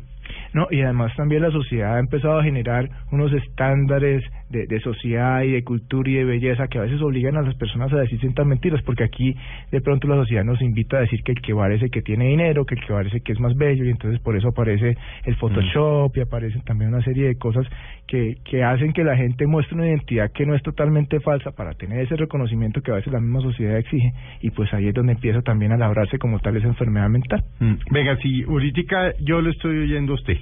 [0.54, 5.52] No, y además también la sociedad ha empezado a generar unos estándares de, sociedad y
[5.52, 8.46] de cultura y de belleza que a veces obligan a las personas a decir ciertas
[8.46, 9.36] mentiras, porque aquí
[9.72, 12.66] de pronto la sociedad nos invita a decir que el que el que tiene dinero,
[12.66, 14.96] que el que el que es más bello, y entonces por eso aparece
[15.26, 17.66] el Photoshop y aparecen también una serie de cosas
[18.08, 21.74] que, que hacen que la gente muestre una identidad que no es totalmente falsa para
[21.74, 25.14] tener ese reconocimiento que a veces la misma sociedad exige, y pues ahí es donde
[25.14, 27.44] empieza también a labrarse como tal esa enfermedad mental.
[27.92, 30.38] Venga, si ahorita yo lo estoy oyendo a usted,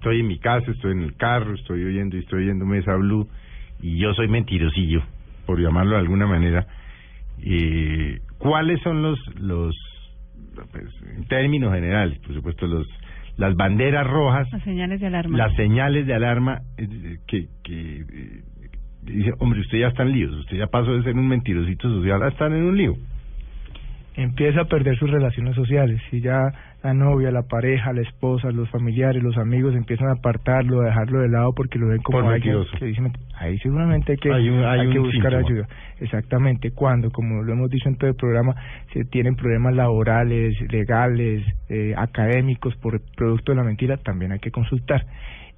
[0.00, 3.28] estoy en mi casa, estoy en el carro, estoy oyendo y estoy oyendo Mesa Blue,
[3.82, 5.02] y yo soy mentirosillo,
[5.44, 6.66] por llamarlo de alguna manera,
[7.42, 9.76] eh, ¿cuáles son los, los
[10.72, 10.86] pues,
[11.16, 12.88] en términos generales, por supuesto, los
[13.36, 15.38] las banderas rojas, Las señales de alarma.
[15.38, 18.42] las señales de alarma eh, que, que eh,
[19.02, 22.22] dice, hombre, usted ya está en líos, usted ya pasó de ser un mentirosito social
[22.22, 22.96] a estar en un lío.
[24.16, 26.00] Empieza a perder sus relaciones sociales.
[26.10, 26.52] Si ya
[26.82, 31.20] la novia, la pareja, la esposa, los familiares, los amigos empiezan a apartarlo, a dejarlo
[31.20, 34.48] de lado porque lo ven como alguien que dice, ment- ahí seguramente hay que, Hay
[34.48, 35.46] un- hay hay que buscar síntoma.
[35.48, 35.68] ayuda.
[36.00, 36.70] Exactamente.
[36.72, 38.54] Cuando, como lo hemos dicho en todo el programa,
[38.92, 44.50] se tienen problemas laborales, legales, eh, académicos por producto de la mentira, también hay que
[44.50, 45.04] consultar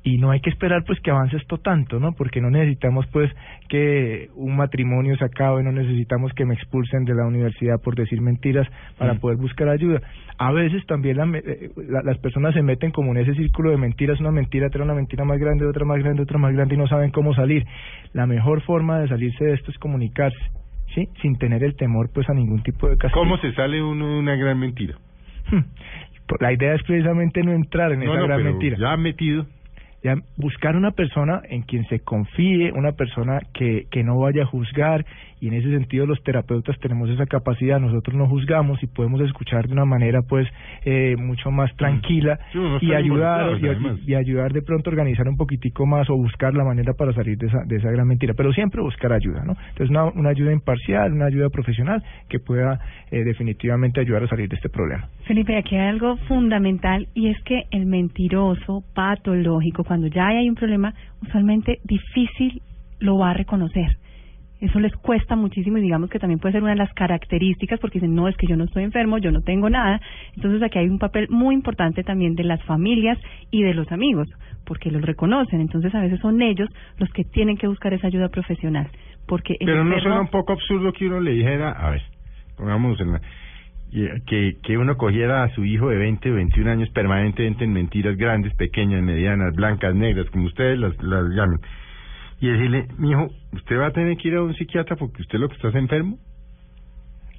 [0.04, 2.12] y no hay que esperar pues que avance esto tanto, ¿no?
[2.12, 3.30] Porque no necesitamos pues
[3.68, 8.20] que un matrimonio se acabe, no necesitamos que me expulsen de la universidad por decir
[8.20, 8.66] mentiras
[8.98, 9.18] para Mm.
[9.20, 10.00] poder buscar ayuda.
[10.38, 13.76] A veces también la eh, la- las personas se meten como en ese círculo de
[13.76, 16.78] mentiras, una mentira trae una mentira más grande, otra más grande, otra más grande y
[16.78, 17.64] no saben cómo salir.
[18.12, 20.36] La mejor forma de salirse de esto es comunicarse,
[20.96, 21.08] ¿sí?
[21.22, 23.20] Sin tener el temor pues a ningún tipo de castigo.
[23.22, 24.96] ¿Cómo se sale uno de una gran mentira?
[26.40, 28.76] La idea es precisamente no entrar en No, esa no, gran pero mentira.
[28.78, 29.46] ya metido.
[30.02, 34.46] Ya buscar una persona en quien se confíe, una persona que, que no vaya a
[34.46, 35.04] juzgar
[35.40, 39.66] y en ese sentido los terapeutas tenemos esa capacidad, nosotros no juzgamos y podemos escuchar
[39.66, 40.46] de una manera pues
[40.84, 45.28] eh, mucho más tranquila Sí, uno y ayudar y, y ayudar de pronto a organizar
[45.28, 48.34] un poquitico más o buscar la manera para salir de esa, de esa gran mentira,
[48.34, 49.56] pero siempre buscar ayuda, ¿no?
[49.70, 52.78] Entonces una, una ayuda imparcial, una ayuda profesional que pueda
[53.10, 55.08] eh, definitivamente ayudar a salir de este problema.
[55.26, 60.56] Felipe, aquí hay algo fundamental y es que el mentiroso, patológico, cuando ya hay un
[60.56, 62.60] problema, usualmente difícil
[62.98, 63.98] lo va a reconocer.
[64.60, 67.98] eso les cuesta muchísimo y digamos que también puede ser una de las características porque
[67.98, 70.00] dicen, no, es que yo no estoy enfermo, yo no tengo nada.
[70.34, 73.18] Entonces aquí hay un papel muy importante también de las familias
[73.50, 74.28] y de los amigos,
[74.64, 75.60] porque los reconocen.
[75.60, 76.68] Entonces a veces son ellos
[76.98, 78.88] los que tienen que buscar esa ayuda profesional.
[79.26, 82.02] Porque Pero no suena un poco absurdo que uno le dijera, a ver,
[82.56, 83.20] pongamos en la,
[84.26, 88.16] que, que uno cogiera a su hijo de 20 o 21 años permanentemente en mentiras
[88.16, 91.58] grandes, pequeñas, medianas, blancas, negras, como ustedes las, las llamen,
[92.40, 95.38] y decirle, mi hijo, usted va a tener que ir a un psiquiatra porque usted
[95.38, 96.18] lo que está es enfermo.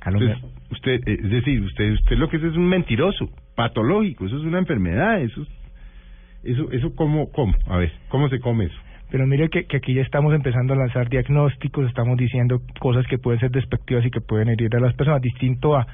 [0.06, 0.38] Entonces,
[0.72, 4.44] usted, eh, es decir, usted, usted lo que es es un mentiroso, patológico, eso es
[4.44, 5.50] una enfermedad, eso, es-
[6.44, 7.54] eso, eso, ¿cómo, cómo?
[7.68, 8.76] A ver, ¿cómo se come eso?
[9.12, 13.18] Pero mire que, que aquí ya estamos empezando a lanzar diagnósticos, estamos diciendo cosas que
[13.18, 15.86] pueden ser despectivas y que pueden herir a las personas, distinto a,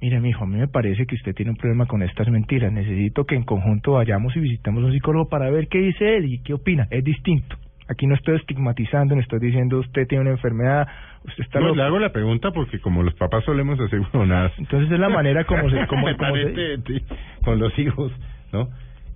[0.00, 3.24] mire, mijo, a mí me parece que usted tiene un problema con estas mentiras, necesito
[3.24, 6.42] que en conjunto vayamos y visitemos a un psicólogo para ver qué dice él y
[6.42, 7.56] qué opina, es distinto.
[7.88, 10.88] Aquí no estoy estigmatizando, no estoy diciendo usted tiene una enfermedad,
[11.24, 11.76] usted está No, loco.
[11.76, 14.52] le hago la pregunta porque como los papás solemos hacer huevonadas.
[14.58, 17.02] Entonces es la manera como se- como- como se- Aparentemente,
[17.44, 18.12] con los hijos,
[18.52, 18.68] ¿no?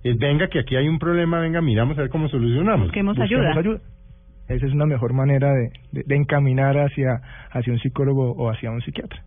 [0.03, 2.87] Es venga que aquí hay un problema, venga, miramos a ver cómo solucionamos.
[2.87, 3.79] Busquemos Busquemos ayuda.
[4.47, 7.21] Esa es una mejor manera de, de, de encaminar hacia,
[7.51, 9.21] hacia un psicólogo o hacia un psiquiatra.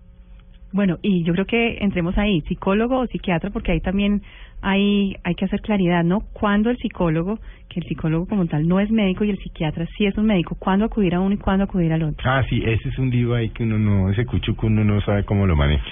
[0.75, 4.23] Bueno, y yo creo que entremos ahí, psicólogo o psiquiatra, porque ahí también
[4.61, 6.23] hay, hay que hacer claridad, ¿no?
[6.33, 10.05] Cuando el psicólogo, que el psicólogo como tal no es médico y el psiquiatra sí
[10.05, 12.29] es un médico, ¿cuándo acudir a uno y cuándo acudir al otro?
[12.29, 15.23] Ah, sí, ese es un divo ahí que uno no, ese cuchuco uno no sabe
[15.25, 15.85] cómo lo maneja.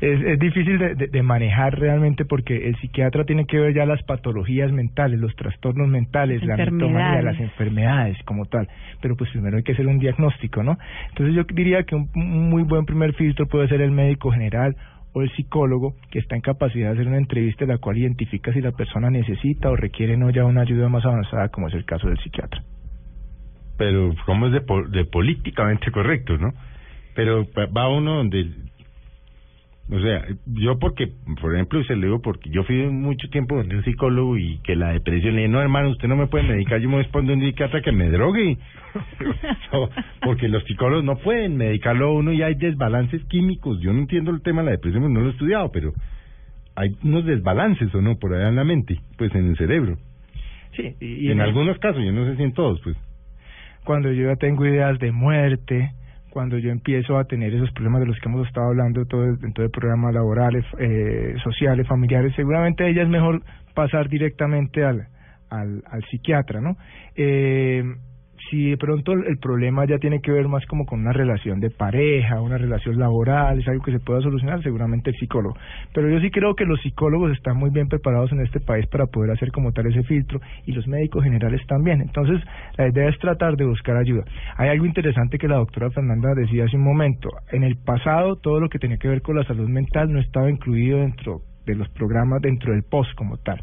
[0.00, 3.86] Es, es difícil de, de, de manejar realmente porque el psiquiatra tiene que ver ya
[3.86, 7.24] las patologías mentales, los trastornos mentales, la Enfermedades.
[7.24, 8.68] las enfermedades como tal.
[9.00, 10.76] Pero pues primero hay que hacer un diagnóstico, ¿no?
[11.08, 14.76] Entonces yo diría que un, un muy buen primer filtro puede ser el médico general
[15.14, 18.52] o el psicólogo que está en capacidad de hacer una entrevista en la cual identifica
[18.52, 21.86] si la persona necesita o requiere no ya una ayuda más avanzada como es el
[21.86, 22.62] caso del psiquiatra.
[23.78, 26.52] Pero como es de, de políticamente correcto, ¿no?
[27.14, 28.44] Pero va uno donde...
[29.88, 33.76] O sea, yo porque, por ejemplo, se lo digo porque yo fui mucho tiempo donde
[33.76, 36.80] un psicólogo y que la depresión le dije, no hermano, usted no me puede medicar,
[36.80, 38.58] yo me respondo a un psiquiatra que me drogue.
[40.22, 43.80] Porque los psicólogos no pueden medicarlo a uno y hay desbalances químicos.
[43.80, 45.92] Yo no entiendo el tema de la depresión, porque no lo he estudiado, pero
[46.74, 49.98] hay unos desbalances o no por allá en la mente, pues en el cerebro.
[50.76, 52.96] Sí, y, Y en algunos casos, yo no sé si en todos, pues.
[53.84, 55.92] cuando yo ya tengo ideas de muerte,
[56.36, 59.54] cuando yo empiezo a tener esos problemas de los que hemos estado hablando todo en
[59.54, 63.40] todo el programa laborales, eh, sociales, familiares, seguramente ella es mejor
[63.72, 65.08] pasar directamente al,
[65.48, 66.76] al, al psiquiatra, ¿no?
[67.14, 67.82] Eh,
[68.50, 71.70] si de pronto el, problema ya tiene que ver más como con una relación de
[71.70, 75.56] pareja, una relación laboral, es algo que se pueda solucionar, seguramente el psicólogo.
[75.92, 79.06] Pero yo sí creo que los psicólogos están muy bien preparados en este país para
[79.06, 82.00] poder hacer como tal ese filtro y los médicos generales también.
[82.00, 82.40] Entonces,
[82.76, 84.24] la idea es tratar de buscar ayuda.
[84.56, 87.28] Hay algo interesante que la doctora Fernanda decía hace un momento.
[87.50, 90.50] En el pasado, todo lo que tenía que ver con la salud mental no estaba
[90.50, 93.62] incluido dentro de los programas, dentro del POS como tal.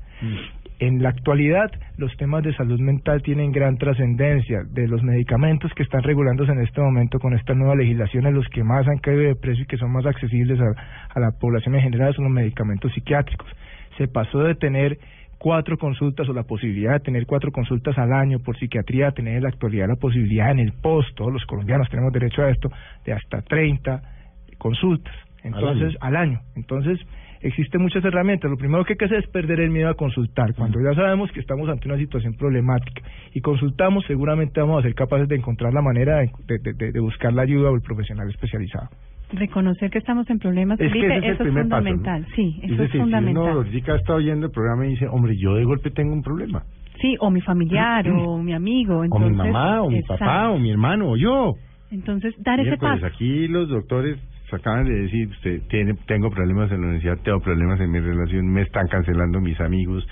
[0.80, 4.64] En la actualidad, los temas de salud mental tienen gran trascendencia.
[4.70, 8.64] De los medicamentos que están regulándose en este momento con esta nueva legislación, los que
[8.64, 10.74] más han caído de precio y que son más accesibles a,
[11.16, 13.48] a la población en general son los medicamentos psiquiátricos.
[13.98, 14.98] Se pasó de tener
[15.44, 19.36] cuatro consultas o la posibilidad de tener cuatro consultas al año por psiquiatría a tener
[19.36, 22.70] en la actualidad la posibilidad en el post, todos los colombianos tenemos derecho a esto,
[23.06, 24.02] de hasta 30
[24.58, 25.14] consultas.
[25.44, 26.40] Entonces, al año.
[26.56, 26.98] Entonces,
[27.44, 28.50] existen muchas herramientas.
[28.50, 30.54] Lo primero que hay que hacer es perder el miedo a consultar.
[30.56, 33.02] Cuando ya sabemos que estamos ante una situación problemática
[33.34, 37.00] y consultamos, seguramente vamos a ser capaces de encontrar la manera de, de, de- de
[37.00, 38.90] buscar la ayuda o el profesional especializado.
[39.32, 41.90] Reconocer que estamos en problemas, Es que Felipe, ese es el es primer paso, ¿no?
[41.90, 42.28] fundamental.
[42.36, 43.44] Sí, Es eso es decir, si fundamental.
[43.44, 46.64] uno ahorita está oyendo el programa y dice, hombre, yo de golpe tengo un problema.
[47.02, 49.00] Sí, o mi familiar o mi amigo.
[49.10, 50.24] o mi mamá, o mi exacto.
[50.24, 51.54] papá, o mi hermano, o yo.
[51.92, 53.06] Entonces, dar ese paso.
[53.06, 54.18] aquí los doctores
[54.54, 58.48] acaban de decir, usted tiene, tengo problemas en la universidad, tengo problemas en mi relación,
[58.48, 60.08] me están cancelando mis amigos,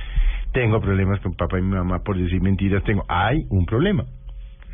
[0.54, 4.06] tengo problemas con papá y mi mamá por decir mentiras, tengo, hay un problema.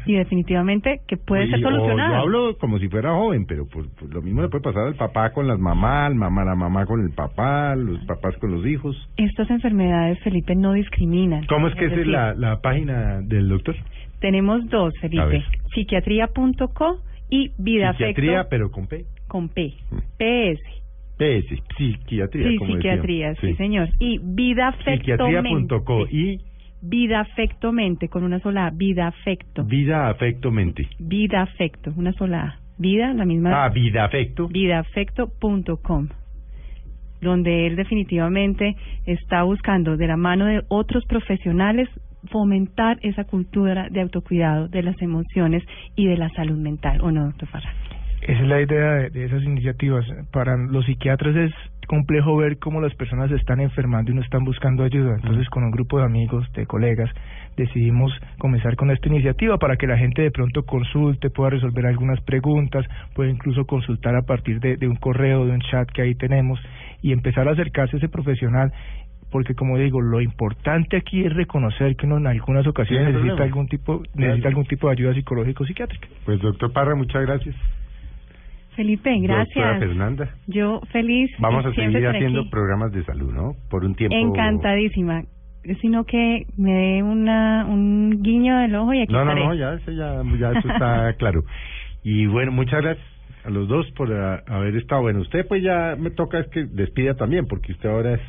[0.06, 2.14] Y definitivamente que puede Y- ser solucionado.
[2.14, 4.96] yo hablo como si fuera joven, pero por, por lo mismo le puede pasar al
[4.96, 8.96] papá con las mamás, mamá, la mamá con el papá, los papás con los hijos.
[9.18, 11.46] Estas enfermedades, Felipe, no discriminan.
[11.48, 13.76] ¿Cómo es que es decir, la, la página del doctor?
[14.22, 15.44] Tenemos dos, Felipe.
[15.74, 17.00] Psiquiatría.co
[17.30, 19.06] y Vidafecto Psiquiatría, pero con P.
[19.28, 19.74] con P.
[20.18, 20.62] PS.
[21.18, 23.90] PS, psiquiatría, Sí, como psiquiatría, sí, señor.
[24.00, 25.76] Y Vidafectomente.
[25.76, 26.42] Psiquiatría.co y
[26.82, 28.70] Vidafectomente, con una sola A.
[28.70, 29.64] Vidafecto.
[29.64, 30.88] vida, afecto, mente.
[31.00, 32.60] Vidafecto, una sola A.
[32.78, 33.66] Vida, la misma.
[33.66, 34.48] Ah, vida, afecto.
[34.48, 36.10] Vidafecto.com
[37.20, 38.76] donde él definitivamente
[39.08, 41.90] está buscando de la mano de otros profesionales
[42.32, 45.64] fomentar esa cultura de autocuidado de las emociones
[45.96, 47.74] y de la salud mental, ¿o no, doctor Farra?
[48.22, 50.06] Esa es la idea de, de esas iniciativas.
[50.32, 51.54] Para los psiquiatras es
[51.88, 55.16] complejo ver cómo las personas se están enfermando y no están buscando ayuda.
[55.16, 57.10] Entonces, con un grupo de amigos, de colegas,
[57.56, 62.22] decidimos comenzar con esta iniciativa para que la gente de pronto consulte, pueda resolver algunas
[62.22, 66.14] preguntas, pueda incluso consultar a partir de, de un correo, de un chat que ahí
[66.14, 66.60] tenemos
[67.02, 68.72] y empezar a acercarse a ese profesional
[69.32, 73.68] porque como digo, lo importante aquí es reconocer que uno en algunas ocasiones necesita algún
[73.68, 76.08] tipo necesita algún tipo de ayuda psicológico psiquiátrica.
[76.24, 77.54] Pues doctor Parra, muchas gracias.
[78.78, 79.80] Felipe, gracias.
[79.80, 80.30] Fernanda.
[80.46, 81.32] Yo feliz.
[81.40, 82.50] Vamos a seguir haciendo aquí.
[82.50, 83.56] programas de salud, ¿no?
[83.72, 84.16] Por un tiempo.
[84.16, 85.24] Encantadísima.
[85.82, 89.48] Sino que me dé una, un guiño del ojo y aquí No, no, estaré.
[89.48, 91.44] no, ya, eso ya, ya eso está claro.
[92.04, 93.06] Y bueno, muchas gracias
[93.44, 95.02] a los dos por ah, haber estado.
[95.02, 98.22] Bueno, usted pues ya me toca es que despida también, porque usted ahora es...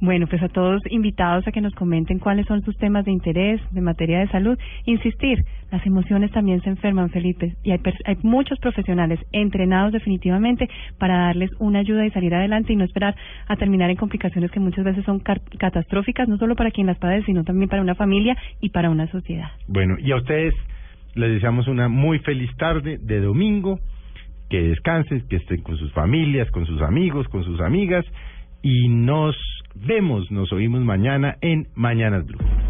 [0.00, 3.60] Bueno, pues a todos invitados a que nos comenten cuáles son sus temas de interés
[3.70, 4.58] de materia de salud.
[4.84, 10.68] Insistir, las emociones también se enferman, Felipe, y hay, hay muchos profesionales entrenados definitivamente
[10.98, 13.16] para darles una ayuda y salir adelante y no esperar
[13.48, 17.26] a terminar en complicaciones que muchas veces son catastróficas, no solo para quien las padece,
[17.26, 19.48] sino también para una familia y para una sociedad.
[19.66, 20.54] Bueno, y a ustedes
[21.14, 23.80] les deseamos una muy feliz tarde de domingo,
[24.50, 28.04] que descansen, que estén con sus familias, con sus amigos, con sus amigas,
[28.62, 29.36] y nos
[29.86, 32.65] vemos, nos oímos mañana en Mañanas Blue.